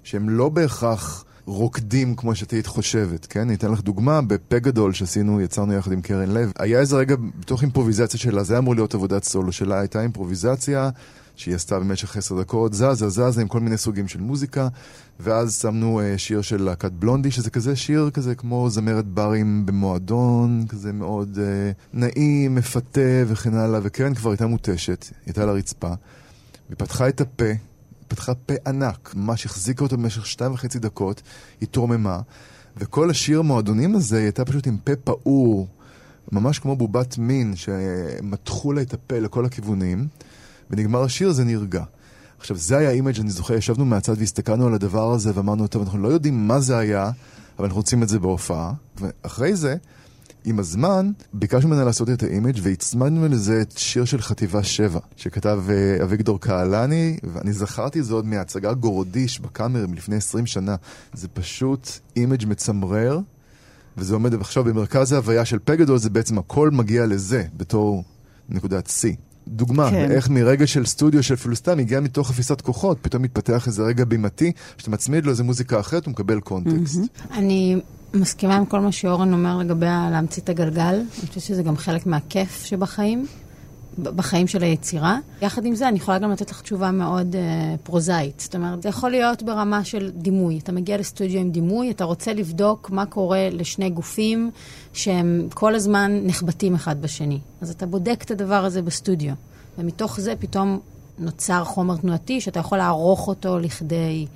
[0.02, 1.24] שהם לא בהכרח...
[1.48, 3.40] רוקדים כמו שאת היית חושבת, כן?
[3.40, 7.16] אני אתן לך דוגמה, בפה גדול שעשינו, יצרנו יחד עם קרן לב, היה איזה רגע
[7.40, 10.90] בתוך אימפרוביזציה שלה, זה אמור להיות עבודת סולו שלה, הייתה אימפרוביזציה
[11.36, 14.68] שהיא עשתה במשך עשר דקות, זזה זזה עם כל מיני סוגים של מוזיקה,
[15.20, 20.64] ואז שמנו uh, שיר של להקת בלונדי, שזה כזה שיר כזה כמו זמרת ברים במועדון,
[20.68, 25.92] כזה מאוד uh, נעים, מפתה וכן הלאה, וקרן כבר הייתה מותשת, היא הייתה על הרצפה,
[26.68, 27.67] והיא פתחה את הפה.
[28.08, 31.22] פתחה פה ענק, ממש החזיקה אותו במשך שתיים וחצי דקות,
[31.60, 32.20] היא תורממה,
[32.76, 35.68] וכל השיר המועדונים הזה, היא הייתה פשוט עם פה פעור,
[36.32, 40.06] ממש כמו בובת מין, שמתחו לה את הפה לכל הכיוונים,
[40.70, 41.84] ונגמר השיר, זה נרגע.
[42.38, 45.98] עכשיו, זה היה image, אני זוכר, ישבנו מהצד והסתכלנו על הדבר הזה, ואמרנו, טוב, אנחנו
[45.98, 47.10] לא יודעים מה זה היה,
[47.58, 48.72] אבל אנחנו רוצים את זה בהופעה.
[48.96, 49.76] ואחרי זה,
[50.44, 55.00] עם הזמן, ביקשנו ממנה לעשות את ה image והצמדנו לזה את שיר של חטיבה 7,
[55.16, 60.76] שכתב אה, אביגדור קהלני, ואני זכרתי זאת מההצגה גורדיש בקאמר מלפני 20 שנה.
[61.12, 63.20] זה פשוט image מצמרר,
[63.96, 68.04] וזה עומד עכשיו במרכז ההוויה של פגדול, זה בעצם הכל מגיע לזה, בתור
[68.48, 69.14] נקודת שיא.
[69.48, 70.10] דוגמה, כן.
[70.10, 74.52] איך מרגע של סטודיו של פילוסטן הגיע מתוך אפיסת כוחות, פתאום מתפתח איזה רגע בימתי,
[74.76, 76.98] שאתה מצמיד לו איזה מוזיקה אחרת, הוא מקבל קונטקסט.
[76.98, 77.34] Mm-hmm.
[77.34, 77.80] אני
[78.14, 80.94] מסכימה עם כל מה שאורן אומר לגבי להמציא את הגלגל.
[80.94, 83.26] אני חושבת שזה גם חלק מהכיף שבחיים,
[83.98, 85.18] בחיים של היצירה.
[85.42, 87.38] יחד עם זה, אני יכולה גם לתת לך תשובה מאוד uh,
[87.82, 88.40] פרוזאית.
[88.40, 90.58] זאת אומרת, זה יכול להיות ברמה של דימוי.
[90.58, 94.50] אתה מגיע לסטודיו עם דימוי, אתה רוצה לבדוק מה קורה לשני גופים
[94.92, 97.38] שהם כל הזמן נחבטים אחד בשני.
[97.60, 99.34] אז אתה בודק את הדבר הזה בסטודיו.
[99.78, 100.78] ומתוך זה פתאום
[101.18, 104.26] נוצר חומר תנועתי שאתה יכול לערוך אותו לכדי...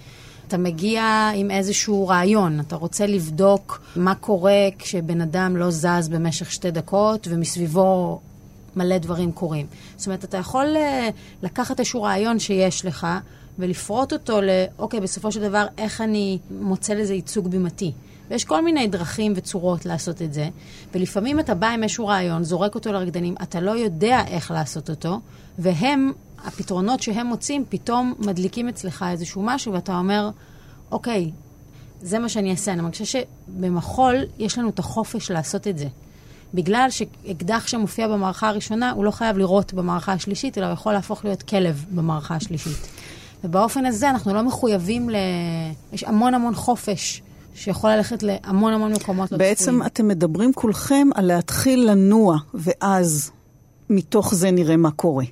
[0.53, 6.51] אתה מגיע עם איזשהו רעיון, אתה רוצה לבדוק מה קורה כשבן אדם לא זז במשך
[6.51, 8.21] שתי דקות ומסביבו
[8.77, 9.67] מלא דברים קורים.
[9.97, 11.09] זאת אומרת, אתה יכול אה,
[11.43, 13.07] לקחת איזשהו רעיון שיש לך
[13.59, 14.49] ולפרוט אותו ל,
[14.79, 17.93] אוקיי, בסופו של דבר, איך אני מוצא לזה ייצוג בימתי.
[18.31, 20.49] ויש כל מיני דרכים וצורות לעשות את זה,
[20.95, 25.21] ולפעמים אתה בא עם איזשהו רעיון, זורק אותו לרקדנים, אתה לא יודע איך לעשות אותו,
[25.59, 26.13] והם
[26.45, 30.31] הפתרונות שהם מוצאים פתאום מדליקים אצלך איזשהו משהו, ואתה אומר,
[30.91, 31.31] אוקיי,
[32.03, 32.73] זה מה שאני אעשה.
[32.73, 35.87] אני מרגישה שבמחול יש לנו את החופש לעשות את זה.
[36.55, 41.25] בגלל שאקדח שמופיע במערכה הראשונה, הוא לא חייב לירות במערכה השלישית, אלא הוא יכול להפוך
[41.25, 42.89] להיות כלב במערכה השלישית.
[43.45, 45.17] ובאופן הזה אנחנו לא מחויבים ל...
[45.93, 47.23] יש המון המון חופש
[47.55, 49.51] שיכול ללכת להמון המון מקומות לא צפויים.
[49.51, 53.31] בעצם אתם מדברים כולכם על להתחיל לנוע, ואז
[53.93, 55.25] מתוך זה נראה מה קורה.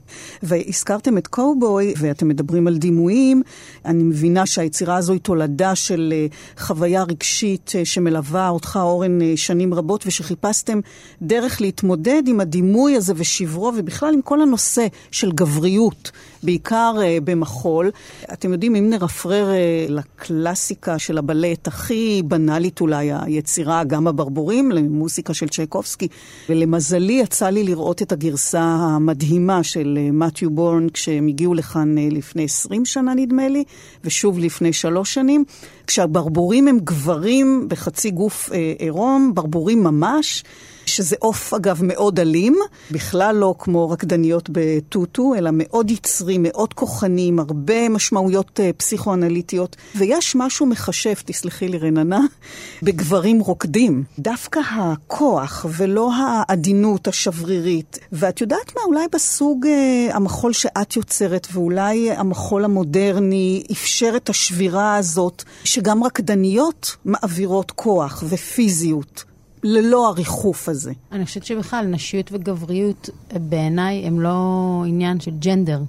[0.43, 3.43] והזכרתם את קובוי, ואתם מדברים על דימויים.
[3.85, 6.27] אני מבינה שהיצירה הזו היא תולדה של אה,
[6.59, 10.81] חוויה רגשית אה, שמלווה אותך, אורן, אה, שנים רבות, ושחיפשתם
[11.23, 16.11] דרך להתמודד עם הדימוי הזה ושברו, ובכלל עם כל הנושא של גבריות,
[16.43, 17.91] בעיקר במחול.
[18.33, 19.49] אתם יודעים, אם נרפרר
[19.89, 26.09] לקלאסיקה של הבלט, הכי בנאלית אולי, היצירה, גם הברבורים, למוסיקה של צ'ייקובסקי,
[26.49, 28.61] ולמזלי יצא לי לראות את הגרסה.
[28.81, 33.65] המדהימה של מתיו אה, בורן כשהם הגיעו לכאן אה, לפני 20 שנה נדמה לי,
[34.05, 35.45] ושוב לפני שלוש שנים,
[35.87, 40.45] כשהברבורים הם גברים בחצי גוף אה, עירום, ברבורים ממש.
[40.91, 42.57] שזה עוף, אגב, מאוד אלים,
[42.91, 49.77] בכלל לא כמו רקדניות בטוטו, אלא מאוד יצרי, מאוד כוחני, עם הרבה משמעויות uh, פסיכואנליטיות.
[49.95, 52.21] ויש משהו מחשב, תסלחי לי רננה,
[52.83, 54.05] בגברים רוקדים.
[54.19, 57.99] דווקא הכוח ולא העדינות השברירית.
[58.13, 64.97] ואת יודעת מה, אולי בסוג uh, המחול שאת יוצרת, ואולי המחול המודרני אפשר את השבירה
[64.97, 69.30] הזאת, שגם רקדניות מעבירות כוח ופיזיות.
[69.63, 70.93] ללא הריחוף הזה.
[71.13, 75.83] אני חושבת שבכלל נשיות וגבריות בעיניי הם לא עניין של ג'נדר.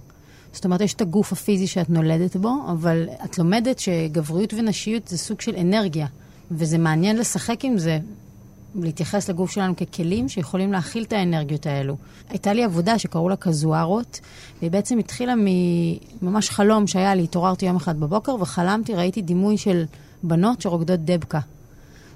[0.53, 5.17] זאת אומרת, יש את הגוף הפיזי שאת נולדת בו, אבל את לומדת שגבריות ונשיות זה
[5.17, 6.07] סוג של אנרגיה,
[6.51, 7.99] וזה מעניין לשחק עם זה,
[8.76, 11.97] להתייחס לגוף שלנו ככלים שיכולים להכיל את האנרגיות האלו.
[12.30, 14.19] הייתה לי עבודה שקראו לה קזוארות,
[14.59, 19.84] והיא בעצם התחילה מממש חלום שהיה לי, התעוררתי יום אחד בבוקר וחלמתי, ראיתי דימוי של
[20.24, 21.39] בנות שרוקדות דבקה.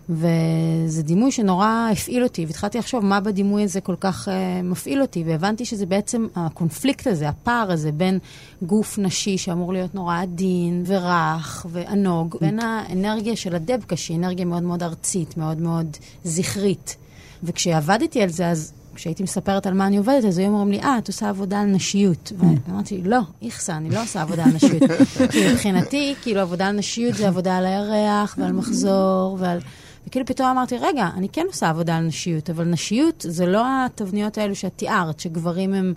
[0.09, 4.31] וזה דימוי שנורא הפעיל אותי, והתחלתי לחשוב מה בדימוי הזה כל כך uh,
[4.63, 8.19] מפעיל אותי, והבנתי שזה בעצם הקונפליקט הזה, הפער הזה בין
[8.61, 14.63] גוף נשי שאמור להיות נורא עדין ורך וענוג, בין האנרגיה של הדבקה, שהיא אנרגיה מאוד
[14.63, 16.95] מאוד ארצית, מאוד מאוד זכרית.
[17.43, 20.97] וכשעבדתי על זה, אז כשהייתי מספרת על מה אני עובדת, אז היו אומרים לי, אה,
[20.97, 22.31] את עושה עבודה על נשיות.
[22.67, 24.91] ואמרתי, לא, איכסה, אני לא עושה עבודה על נשיות.
[25.31, 29.59] כי מבחינתי, כאילו, עבודה על נשיות זה עבודה על הירח ועל מחזור ועל...
[30.07, 34.37] וכאילו פתאום אמרתי, רגע, אני כן עושה עבודה על נשיות, אבל נשיות זה לא התבניות
[34.37, 35.93] האלו שאת תיארת, שגברים הם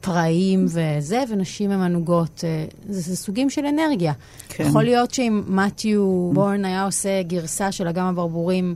[0.00, 2.44] פראיים וזה, ונשים הן ענוגות.
[2.44, 4.12] אה, זה, זה סוגים של אנרגיה.
[4.48, 4.64] כן.
[4.66, 8.74] יכול להיות שאם מתיו בורן היה עושה גרסה של אגם הברבורים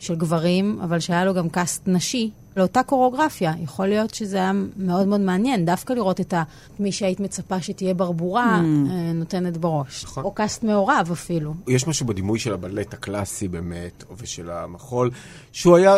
[0.00, 3.52] של גברים, אבל שהיה לו גם cast נשי, לאותה קוריאוגרפיה.
[3.62, 6.34] יכול להיות שזה היה מאוד מאוד מעניין, דווקא לראות את
[6.78, 8.90] מי שהיית מצפה שתהיה ברבורה, ממ.
[8.90, 10.04] אה, נותנת בראש.
[10.04, 10.24] נכון.
[10.24, 11.54] או cast מעורב אפילו.
[11.68, 15.10] יש משהו בדימוי של הבלט הקלאסי באמת, או ושל המחול,
[15.52, 15.94] שהוא היה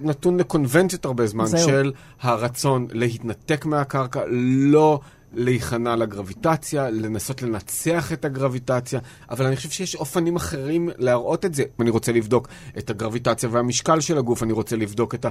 [0.00, 1.68] נתון לקונבנציות הרבה זמן, זהו.
[1.68, 4.20] של הרצון להתנתק מהקרקע,
[4.72, 5.00] לא...
[5.34, 9.00] להיכנע לגרביטציה, לנסות לנצח את הגרביטציה,
[9.30, 11.62] אבל אני חושב שיש אופנים אחרים להראות את זה.
[11.80, 15.26] אני רוצה לבדוק את הגרביטציה והמשקל של הגוף, אני רוצה לבדוק את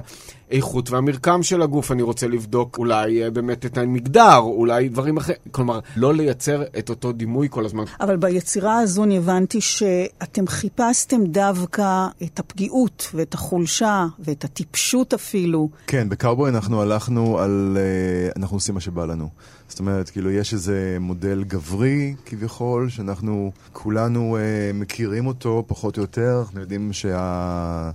[0.50, 5.38] האיכות והמרקם של הגוף, אני רוצה לבדוק אולי אה, באמת את המגדר, אולי דברים אחרים.
[5.50, 7.84] כלומר, לא לייצר את אותו דימוי כל הזמן.
[8.00, 15.68] אבל ביצירה הזו אני הבנתי שאתם חיפשתם דווקא את הפגיעות ואת החולשה ואת הטיפשות אפילו.
[15.86, 17.78] כן, בקאובוי אנחנו הלכנו על...
[17.80, 19.28] אה, אנחנו עושים מה שבא לנו.
[19.70, 26.02] זאת אומרת, כאילו, יש איזה מודל גברי, כביכול, שאנחנו כולנו אה, מכירים אותו, פחות או
[26.02, 26.42] יותר.
[26.44, 27.90] אנחנו יודעים שה...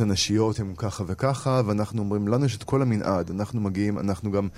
[0.00, 3.30] הנשיות הן ככה וככה, ואנחנו אומרים, לנו יש את כל המנעד.
[3.30, 4.48] אנחנו מגיעים, אנחנו גם...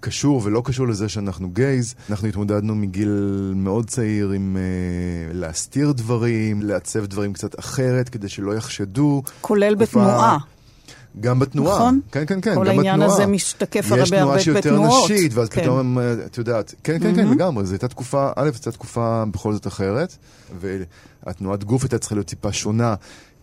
[0.00, 1.94] קשור ולא קשור לזה שאנחנו גייז.
[2.10, 8.54] אנחנו התמודדנו מגיל מאוד צעיר עם uh, להסתיר דברים, לעצב דברים קצת אחרת כדי שלא
[8.54, 9.22] יחשדו.
[9.40, 9.74] כולל.
[9.74, 10.38] בתנועה.
[11.20, 11.76] גם בתנועה.
[11.76, 12.00] נכון.
[12.12, 14.38] כן, כן, כן, כל העניין הזה משתקף הרבה הרבה בתנועות.
[14.38, 15.62] יש תנועה שהיא יותר נשית, ואז כן.
[15.62, 19.52] פתאום, את יודעת, כן, כן, כן, לגמרי, זו הייתה תקופה, א', זו הייתה תקופה בכל
[19.52, 20.16] זאת אחרת,
[20.60, 22.94] והתנועת גוף הייתה צריכה להיות טיפה שונה.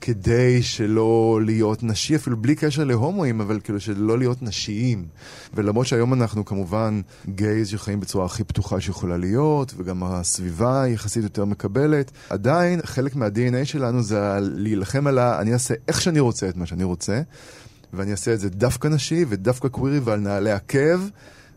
[0.01, 5.05] כדי שלא להיות נשי, אפילו בלי קשר להומואים, אבל כאילו שלא להיות נשיים.
[5.53, 11.45] ולמרות שהיום אנחנו כמובן גייז שחיים בצורה הכי פתוחה שיכולה להיות, וגם הסביבה יחסית יותר
[11.45, 15.41] מקבלת, עדיין חלק מה-DNA שלנו זה להילחם על ה...
[15.41, 17.21] אני אעשה איך שאני רוצה את מה שאני רוצה.
[17.93, 20.99] ואני אעשה את זה דווקא נשי ודווקא קווירי ועל נעלי עקב.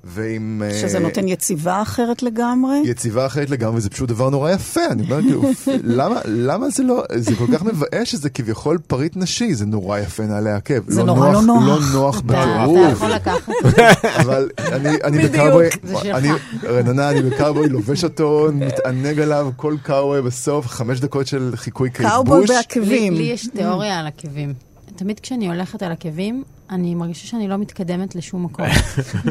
[0.06, 0.62] ועם...
[0.80, 2.76] שזה uh, נותן יציבה אחרת לגמרי?
[2.84, 4.80] יציבה אחרת לגמרי, זה פשוט דבר נורא יפה.
[4.90, 5.42] אני אומר, כאילו,
[5.98, 7.02] למה, למה זה לא...
[7.14, 10.90] זה כל כך מבאס שזה כביכול פריט נשי, זה נורא יפה נעלי עקב.
[10.90, 11.68] זה לא נורא נוח, לא נוח.
[11.68, 12.78] לא נוח בטירוף.
[12.78, 13.52] אתה יכול לקחת.
[14.22, 16.28] אבל אני, אני,
[16.64, 22.08] רננה, אני בקאובוי, לובש אותו, מתענג עליו, כל קאובוי בסוף, חמש דקות של חיקוי קייט
[22.08, 22.14] בוש.
[22.14, 23.14] קאובוי בעקבים.
[23.14, 24.52] לי יש תיאוריה על עקבים.
[24.96, 28.66] תמיד כשאני הולכת על עקבים, אני מרגישה שאני לא מתקדמת לשום מקום.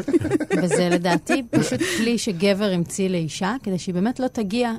[0.62, 4.72] וזה לדעתי פשוט כלי שגבר המציא לאישה, כדי שהיא באמת לא תגיע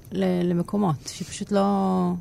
[0.43, 2.12] למקומות, שהיא פשוט לא...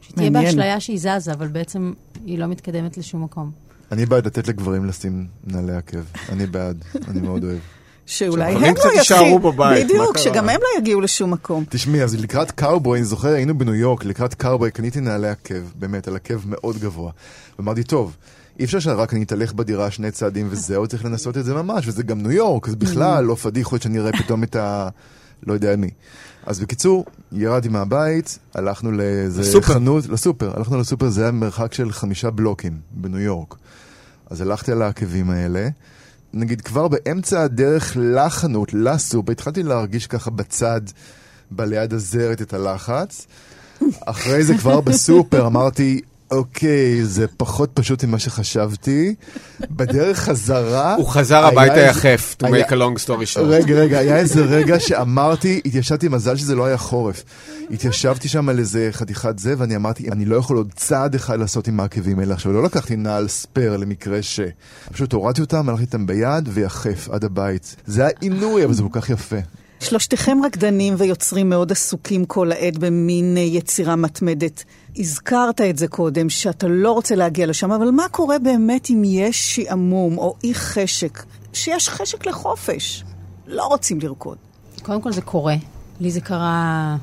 [0.00, 1.92] שהיא תהיה באשליה שהיא זזה, אבל בעצם
[2.26, 3.50] היא לא מתקדמת לשום מקום.
[3.92, 5.98] אני בעד לתת לגברים לשים נעלי עקב.
[6.28, 7.58] אני בעד, אני מאוד אוהב.
[8.06, 8.68] שאולי הם לא
[9.00, 9.52] יתחילו,
[9.84, 11.64] בדיוק, שגם הם לא יגיעו לשום מקום.
[11.68, 16.08] תשמעי, אז לקראת קאובוי, אני זוכר, היינו בניו יורק, לקראת קאובוי, קניתי נעלי עקב, באמת,
[16.08, 17.10] על עקב מאוד גבוה.
[17.58, 18.16] ואמרתי, טוב,
[18.58, 22.02] אי אפשר שרק אני אתהלך בדירה שני צעדים וזהו, צריך לנסות את זה ממש, וזה
[22.02, 24.88] גם ניו יורק, אז בכלל לא פדיחות שאני אראה פתאום את ה...
[25.46, 25.90] לא יודע מי.
[26.46, 29.74] אז בקיצור, ירדתי מהבית, הלכנו לאיזה לסופר.
[29.74, 33.54] חנות, לסופר, הלכנו לסופר, זה היה מרחק של חמישה בלוקים בניו יורק.
[34.30, 35.68] אז הלכתי על העקבים האלה,
[36.32, 40.80] נגיד כבר באמצע הדרך לחנות, לסופר, התחלתי להרגיש ככה בצד,
[41.50, 43.26] בליד הזרת את הלחץ.
[44.06, 46.00] אחרי זה כבר בסופר אמרתי,
[46.30, 49.14] אוקיי, זה פחות פשוט ממה שחשבתי.
[49.70, 50.94] בדרך חזרה...
[50.94, 53.40] הוא חזר הביתה יחף, to make a long story short.
[53.40, 57.24] רגע, רגע, היה איזה רגע שאמרתי, התיישבתי, מזל שזה לא היה חורף.
[57.70, 61.68] התיישבתי שם על איזה חתיכת זה, ואני אמרתי, אני לא יכול עוד צעד אחד לעשות
[61.68, 62.34] עם העקבים האלה.
[62.34, 64.40] עכשיו, לא לקחתי נעל ספייר למקרה ש...
[64.92, 67.76] פשוט הורדתי אותם, הלכתי איתם ביד, ויחף עד הבית.
[67.86, 69.36] זה היה עינוי, אבל זה כל כך יפה.
[69.80, 74.64] שלושתכם רקדנים ויוצרים מאוד עסוקים כל העת במין אה, יצירה מתמדת.
[74.96, 79.56] הזכרת את זה קודם, שאתה לא רוצה להגיע לשם, אבל מה קורה באמת אם יש
[79.56, 81.22] שעמום או אי חשק?
[81.52, 83.04] שיש חשק לחופש.
[83.46, 84.36] לא רוצים לרקוד.
[84.82, 85.54] קודם כל זה קורה.
[86.00, 86.96] לי זה קרה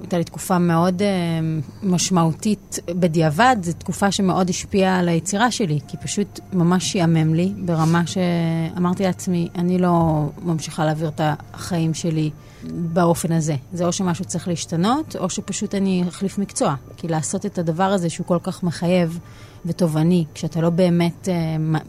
[0.00, 5.96] הייתה לי תקופה מאוד uh, משמעותית בדיעבד, זו תקופה שמאוד השפיעה על היצירה שלי, כי
[5.96, 11.20] פשוט ממש שעמם לי, ברמה שאמרתי לעצמי, אני לא ממשיכה להעביר את
[11.52, 12.30] החיים שלי
[12.72, 13.56] באופן הזה.
[13.72, 16.74] זה או שמשהו צריך להשתנות, או שפשוט אני אחליף מקצוע.
[16.96, 19.18] כי לעשות את הדבר הזה שהוא כל כך מחייב
[19.66, 21.34] ותובעני, כשאתה לא באמת, אה,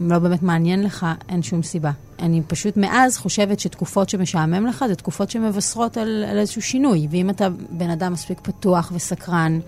[0.00, 1.90] לא באמת מעניין לך, אין שום סיבה.
[2.18, 7.06] אני פשוט מאז חושבת שתקופות שמשעמם לך זה תקופות שמבשרות על, על איזשהו שינוי.
[7.10, 9.60] ואם אתה בן אדם מספיק פתוח וסקרן,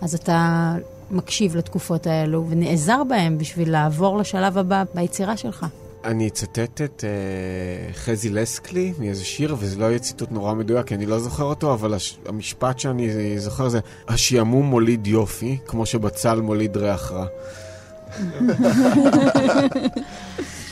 [0.00, 0.74] אז אתה
[1.10, 5.66] מקשיב לתקופות האלו ונעזר בהם בשביל לעבור לשלב הבא ביצירה שלך.
[6.06, 10.94] אני אצטט את uh, חזי לסקלי מאיזה שיר, וזה לא יהיה ציטוט נורא מדויק, כי
[10.94, 12.18] אני לא זוכר אותו, אבל הש...
[12.26, 17.26] המשפט שאני זוכר זה, השעמום מוליד יופי, כמו שבצל מוליד ריח רע.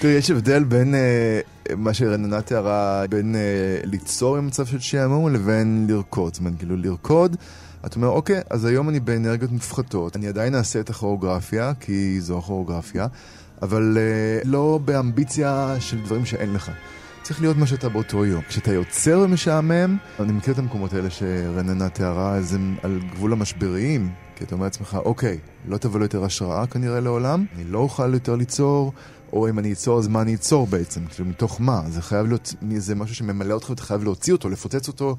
[0.00, 5.34] תראי, יש הבדל בין uh, מה שרננה תיארה, בין uh, ליצור עם מצב של שעמום
[5.34, 6.34] לבין לרקוד.
[6.34, 7.36] זאת אומרת, כאילו לרקוד,
[7.86, 12.38] אתה אומר, אוקיי, אז היום אני באנרגיות מופחתות, אני עדיין אעשה את הכוריאוגרפיה, כי זו
[12.38, 13.06] הכוריאוגרפיה,
[13.62, 16.70] אבל uh, לא באמביציה של דברים שאין לך.
[17.22, 18.42] צריך להיות מה שאתה באותו יום.
[18.48, 24.12] כשאתה יוצר ומשעמם, אני מכיר את המקומות האלה שרננה תיארה, אז הם על גבול המשבריים,
[24.36, 25.38] כי אתה אומר לעצמך, אוקיי,
[25.68, 28.92] לא תבוא לו יותר השראה כנראה לעולם, אני לא אוכל יותר ליצור,
[29.32, 31.06] או אם אני אצור, אז מה אני אצור בעצם?
[31.06, 31.82] כאילו, מתוך מה?
[31.88, 35.16] זה חייב להיות, זה משהו שממלא אותך ואתה חייב להוציא אותו, לפוצץ אותו.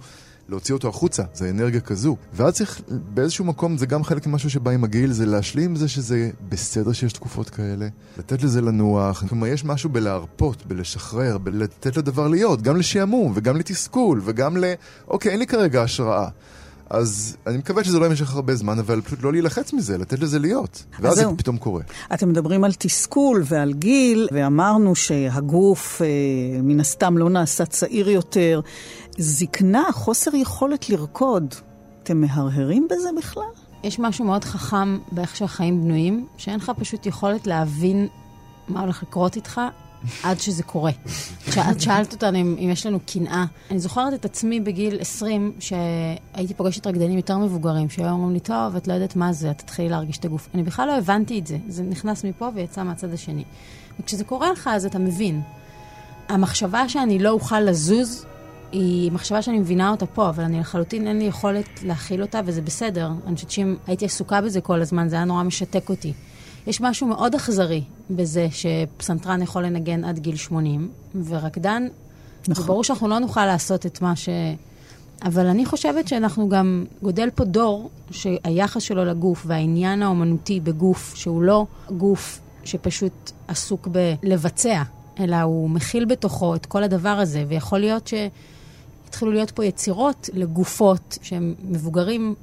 [0.49, 2.15] להוציא אותו החוצה, זה אנרגיה כזו.
[2.33, 5.87] ואז צריך, באיזשהו מקום, זה גם חלק ממשהו שבא עם הגיל, זה להשלים עם זה
[5.87, 7.87] שזה בסדר שיש תקופות כאלה,
[8.17, 9.23] לתת לזה לנוח.
[9.29, 14.73] כלומר, יש משהו בלהרפות, בלשחרר, בלתת לדבר להיות, גם לשעמום, וגם לתסכול, וגם ל...
[15.07, 16.27] אוקיי, אין לי כרגע השראה.
[16.89, 20.39] אז אני מקווה שזה לא ימשך הרבה זמן, אבל פשוט לא להילחץ מזה, לתת לזה
[20.39, 20.83] להיות.
[20.99, 21.81] ואז זה פתאום קורה.
[22.13, 26.07] אתם מדברים על תסכול ועל גיל, ואמרנו שהגוף אה,
[26.63, 28.61] מן הסתם לא נעשה צעיר יותר.
[29.17, 31.55] זקנה, חוסר יכולת לרקוד,
[32.03, 33.43] אתם מהרהרים בזה בכלל?
[33.83, 38.07] יש משהו מאוד חכם באיך שהחיים בנויים, שאין לך פשוט יכולת להבין
[38.67, 39.61] מה הולך לקרות איתך
[40.23, 40.91] עד שזה קורה.
[41.71, 43.45] את שאלת אותנו אם, אם יש לנו קנאה.
[43.71, 48.75] אני זוכרת את עצמי בגיל 20, שהייתי פוגשת רקדנים יותר מבוגרים, שהיו אומרים לי, טוב,
[48.75, 50.49] את לא יודעת מה זה, את תתחילי להרגיש את הגוף.
[50.53, 51.57] אני בכלל לא הבנתי את זה.
[51.67, 53.43] זה נכנס מפה ויצא מהצד השני.
[53.99, 55.41] וכשזה קורה לך, אז אתה מבין.
[56.29, 58.25] המחשבה שאני לא אוכל לזוז,
[58.75, 62.61] היא מחשבה שאני מבינה אותה פה, אבל אני לחלוטין אין לי יכולת להכיל אותה, וזה
[62.61, 63.11] בסדר.
[63.27, 66.13] אני חושבת שאם הייתי עסוקה בזה כל הזמן, זה היה נורא משתק אותי.
[66.67, 70.89] יש משהו מאוד אכזרי בזה שפסנתרן יכול לנגן עד גיל 80,
[71.25, 71.87] ורקדן,
[72.47, 72.63] נכון.
[72.63, 74.29] זה ברור שאנחנו לא נוכל לעשות את מה ש...
[75.23, 81.43] אבל אני חושבת שאנחנו גם, גודל פה דור שהיחס שלו לגוף והעניין האומנותי בגוף, שהוא
[81.43, 81.65] לא
[81.97, 84.81] גוף שפשוט עסוק בלבצע,
[85.19, 88.07] אלא הוא מכיל בתוכו את כל הדבר הזה, ויכול להיות
[89.15, 92.35] שהתחילו להיות פה יצירות לגופות שהם מבוגרים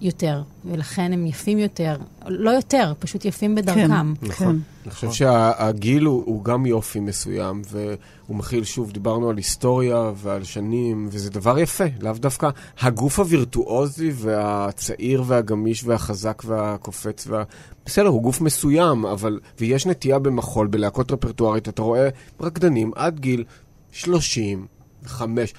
[0.00, 1.96] יותר, ולכן הם יפים יותר.
[2.26, 4.14] לא יותר, פשוט יפים בדרכם.
[4.20, 4.56] כן, נכון.
[4.56, 4.62] כן.
[4.84, 10.44] אני חושב שהגיל הוא, הוא גם יופי מסוים, והוא מכיל, שוב, דיברנו על היסטוריה ועל
[10.44, 12.50] שנים, וזה דבר יפה, לאו דווקא
[12.80, 17.42] הגוף הווירטואוזי והצעיר והגמיש והחזק והקופץ וה...
[17.86, 19.40] בסדר, הוא גוף מסוים, אבל...
[19.60, 22.08] ויש נטייה במחול, בלהקות רפרטוארית, אתה רואה
[22.40, 23.44] רקדנים עד גיל
[23.92, 25.54] 35.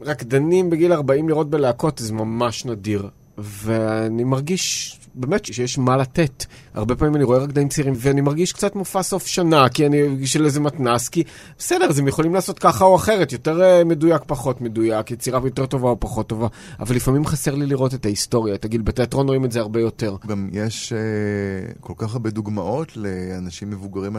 [0.00, 3.08] רקדנים בגיל 40 לראות בלהקות זה ממש נדיר.
[3.38, 6.44] ואני מרגיש באמת שיש מה לתת.
[6.74, 10.44] הרבה פעמים אני רואה רקדנים צעירים ואני מרגיש קצת מופע סוף שנה, כי אני של
[10.44, 11.24] איזה מתנס, כי
[11.58, 15.66] בסדר, אז הם יכולים לעשות ככה או אחרת, יותר אה, מדויק, פחות מדויק, יצירה יותר
[15.66, 16.48] טובה או פחות טובה,
[16.80, 20.16] אבל לפעמים חסר לי לראות את ההיסטוריה, תגיד, בתיאטרון רואים את זה הרבה יותר.
[20.26, 24.16] גם יש אה, כל כך הרבה דוגמאות לאנשים מבוגרים.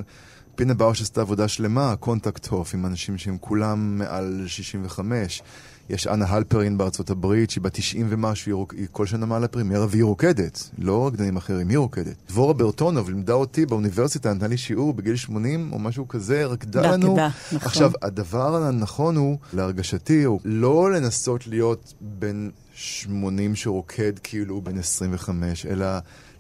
[0.56, 5.42] פינה באוש עשתה עבודה שלמה, קונטקט הוף, עם אנשים שהם כולם מעל 65.
[5.90, 10.04] יש אנה הלפרין בארצות הברית, שהיא בת 90 ומשהו, היא כל שנה מעלה פרימיירה והיא
[10.04, 12.16] רוקדת, לא רקדנים אחרים, היא רוקדת.
[12.28, 17.14] דבורה ברטונוב לימדה אותי באוניברסיטה, נתנה לי שיעור בגיל 80 או משהו כזה, רקדה לנו.
[17.14, 17.68] רקדה, נכון.
[17.68, 25.66] עכשיו, הדבר הנכון הוא, להרגשתי, הוא לא לנסות להיות בן 80 שרוקד כאילו בן 25,
[25.66, 25.88] אלא...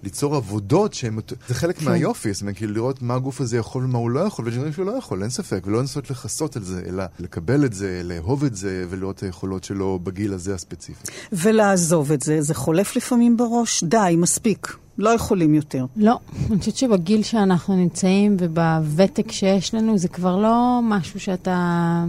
[0.05, 1.19] ליצור עבודות שהן...
[1.47, 1.85] זה חלק כן.
[1.85, 4.73] מהיופי, זאת אומרת, כאילו לראות מה הגוף הזה יכול ומה הוא לא יכול, ויש דברים
[4.73, 8.43] שהוא לא יכול, אין ספק, ולא לנסות לכסות על זה, אלא לקבל את זה, לאהוב
[8.43, 11.07] את זה, ולראות את היכולות שלו בגיל הזה הספציפי.
[11.33, 14.77] ולעזוב את זה, זה חולף לפעמים בראש, די, מספיק.
[14.97, 15.85] לא יכולים יותר.
[15.95, 22.05] לא, אני חושבת שבגיל שאנחנו נמצאים ובוותק שיש לנו, זה כבר לא משהו שאתה...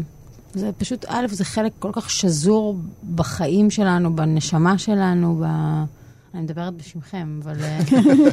[0.55, 2.79] זה פשוט, א', זה חלק כל כך שזור
[3.15, 5.47] בחיים שלנו, בנשמה שלנו, ב...
[6.37, 7.79] אני מדברת בשמכם, אבל אה,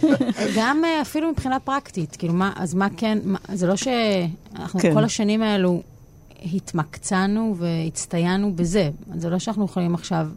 [0.57, 4.93] גם אה, אפילו מבחינה פרקטית, כאילו, מה, אז מה כן, מה, זה לא שאנחנו כן.
[4.93, 5.81] כל השנים האלו
[6.53, 8.89] התמקצענו והצטיינו בזה.
[9.15, 10.27] זה לא שאנחנו יכולים עכשיו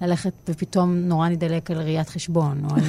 [0.00, 2.82] ללכת ופתאום נורא נדלק על ראיית חשבון, או על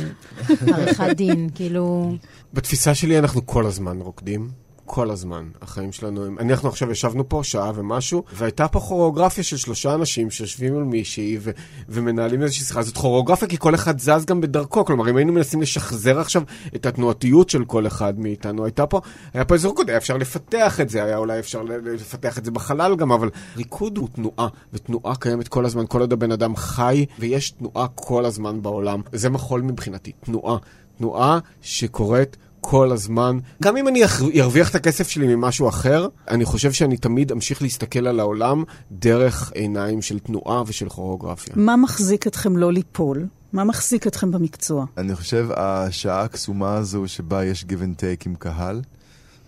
[0.74, 2.16] עריכת דין, כאילו...
[2.54, 4.50] בתפיסה שלי אנחנו כל הזמן רוקדים.
[4.86, 5.50] כל הזמן.
[5.62, 6.40] החיים שלנו הם...
[6.40, 11.38] אנחנו עכשיו ישבנו פה שעה ומשהו, והייתה פה כוריאוגרפיה של שלושה אנשים שיושבים מול מישהי
[11.42, 11.52] ו...
[11.90, 12.84] ומנהלים איזושהי שיחה.
[12.84, 14.86] זאת כוריאוגרפיה כי כל אחד זז גם בדרכו.
[14.86, 16.42] כלומר, אם היינו מנסים לשחזר עכשיו
[16.76, 19.02] את התנועתיות של כל אחד מאיתנו, הייתה פה,
[19.34, 22.52] היה פה איזה ריקוד, היה אפשר לפתח את זה, היה אולי אפשר לפתח את זה
[22.52, 27.06] בחלל גם, אבל ריקוד הוא תנועה, ותנועה קיימת כל הזמן, כל עוד הבן אדם חי,
[27.20, 29.02] ויש תנועה כל הזמן בעולם.
[29.12, 30.58] זה מחול מבחינתי, תנועה.
[30.98, 33.40] תנועה שקורית כל הזמן.
[33.64, 34.02] גם אם אני
[34.42, 39.52] ארוויח את הכסף שלי ממשהו אחר, אני חושב שאני תמיד אמשיך להסתכל על העולם דרך
[39.56, 41.54] עיניים של תנועה ושל כוריאוגרפיה.
[41.58, 43.28] מה מחזיק אתכם לא ליפול?
[43.54, 44.86] מה מחזיק אתכם במקצוע?
[44.98, 48.82] אני חושב השעה הקסומה הזו שבה יש give and take עם קהל,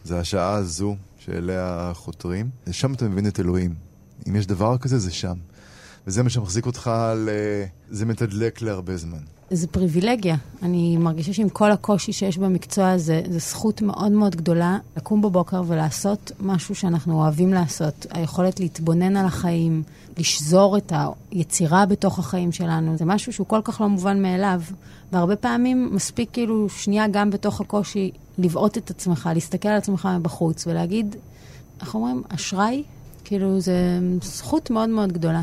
[0.04, 2.50] זה השעה הזו שאליה חותרים.
[2.72, 3.74] שם אתה מבין את אלוהים.
[4.28, 5.36] אם יש דבר כזה, זה שם.
[6.08, 7.30] וזה מה שמחזיק אותך, ל...
[7.90, 9.37] זה מתדלק להרבה זמן.
[9.52, 10.36] זה פריבילגיה.
[10.64, 15.62] אני מרגישה שעם כל הקושי שיש במקצוע הזה, זו זכות מאוד מאוד גדולה לקום בבוקר
[15.68, 18.06] ולעשות משהו שאנחנו אוהבים לעשות.
[18.10, 19.84] היכולת להתבונן על החיים,
[20.18, 20.94] לשזור את
[21.32, 24.62] היצירה בתוך החיים שלנו, זה משהו שהוא כל כך לא מובן מאליו.
[25.12, 30.68] והרבה פעמים מספיק כאילו שנייה גם בתוך הקושי לבעוט את עצמך, להסתכל על עצמך מבחוץ
[30.68, 31.16] ולהגיד,
[31.82, 32.84] איך אומרים, אשראי?
[33.24, 33.72] כאילו, זו
[34.22, 35.42] זכות מאוד מאוד גדולה.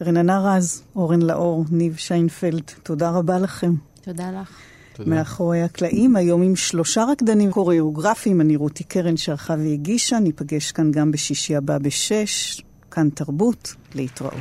[0.00, 3.72] רננה רז, אורן לאור, ניב שיינפלד, תודה רבה לכם.
[4.00, 4.50] תודה לך.
[4.92, 5.10] תודה.
[5.10, 11.12] מאחורי הקלעים, היום עם שלושה רקדנים קוריאוגרפיים, אני רותי קרן שערכה והגישה, ניפגש כאן גם
[11.12, 14.32] בשישי הבא בשש, כאן תרבות, להתראות.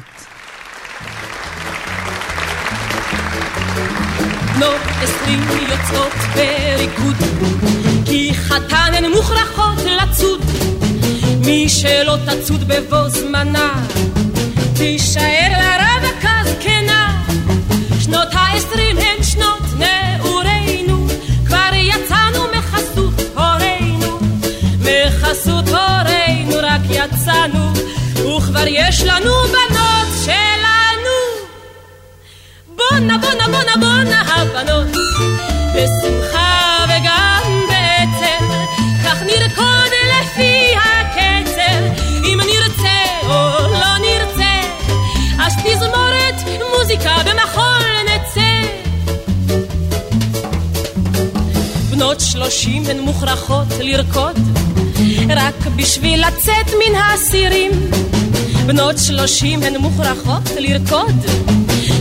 [4.56, 5.40] בנות עשרים
[5.70, 7.16] יוצאות בריקוד,
[8.06, 10.42] כי חתן הן מוכרחות לצוד.
[11.46, 13.86] מי שלא תצוד בבוא זמנה,
[14.82, 17.24] תישאר לרווקה זקנה.
[18.00, 18.98] שנות העשרים
[52.82, 54.36] שלושים הן מוכרחות לרקוד,
[55.30, 57.72] רק בשביל לצאת מן האסירים.
[58.66, 61.16] בנות שלושים הן מוכרחות לרקוד,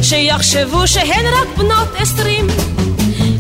[0.03, 2.47] שיחשבו שהן רק בנות עשרים.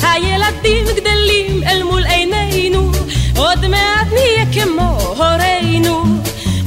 [0.02, 2.92] הילדים גדלים אל מול עינינו,
[3.36, 6.04] עוד מעט נהיה כמו הורינו.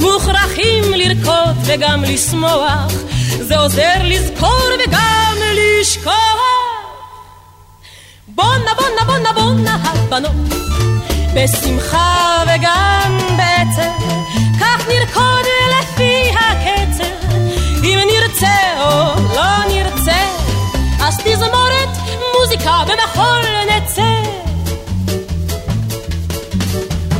[0.00, 2.92] מוכרחים לרקוד וגם לשמוח,
[3.40, 5.36] זה עוזר לזכור וגם
[5.80, 6.33] לשכוח.
[8.84, 10.32] בונה בונה בונה הבנות,
[11.34, 13.90] בשמחה וגם בעצב,
[14.60, 17.34] כך נרקוד לפי הקצב,
[17.84, 20.22] אם נרצה או לא נרצה,
[21.00, 21.88] אז תזמורת
[22.38, 23.44] מוזיקה במחול
[23.76, 24.02] נצא.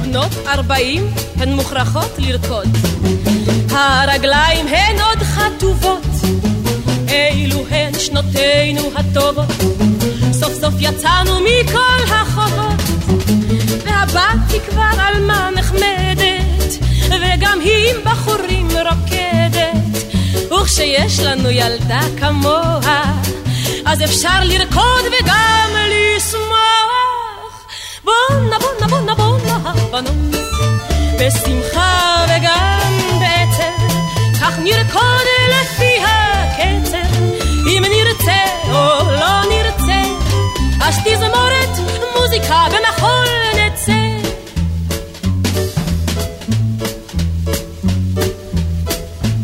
[0.02, 2.68] בנות ארבעים הן מוכרחות לרקוד,
[3.70, 6.06] הרגליים הן עוד חטובות,
[7.08, 9.46] אילו הן שנותינו הטובות,
[10.40, 12.80] סוף סוף יצאנו מכל החובות,
[13.84, 23.02] והבת היא כבר עלמה נחמדת, וגם היא עם בחורים רוקדת, וכשיש לנו ילדה כמוה,
[23.86, 26.54] אז אפשר לרקוד וגם לשמוח.
[28.04, 30.34] בונה בונה בונה בונה הבנות,
[31.20, 32.03] בשמחה
[42.44, 43.26] מוזיקה במחול
[43.56, 43.92] נצא.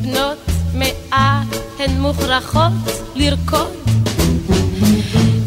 [0.02, 0.38] בנות
[0.74, 1.42] מאה
[1.78, 2.72] הן מוכרחות
[3.14, 3.76] לרקוד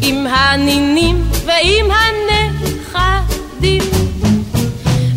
[0.02, 3.82] עם הנינים ועם הנכדים.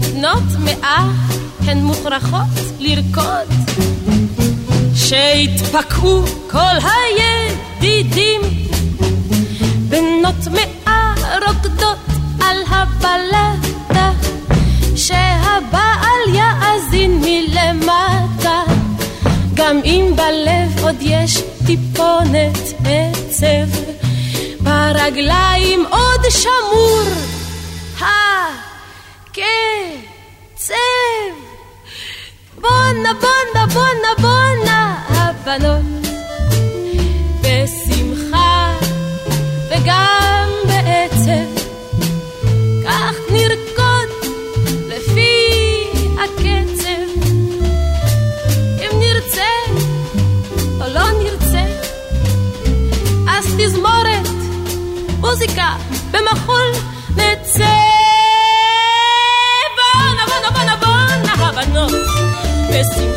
[0.01, 1.11] בנות מאה
[1.67, 2.47] הן מוכרחות
[2.79, 3.47] לרקוד,
[4.95, 6.77] שיתפקעו כל
[7.81, 8.41] הידידים.
[9.89, 10.76] בנות מאה
[13.05, 14.11] על הבלטה,
[14.95, 18.63] שהבעל יאזין מלמטה.
[19.53, 23.69] גם אם בלב עוד יש טיפונת עצב,
[24.59, 27.03] ברגליים עוד שמור
[29.29, 29.43] הקצב.
[32.61, 35.81] בונה בונה בונה בונה הבנות,
[37.41, 38.73] בשמחה
[39.69, 40.36] וגם
[53.57, 54.27] תזמורת,
[55.19, 55.75] מוזיקה
[56.11, 56.71] במחול
[57.15, 57.65] נצא.
[59.77, 61.91] בונה בונה בונה בונה הבנות,
[62.69, 63.16] בשמחה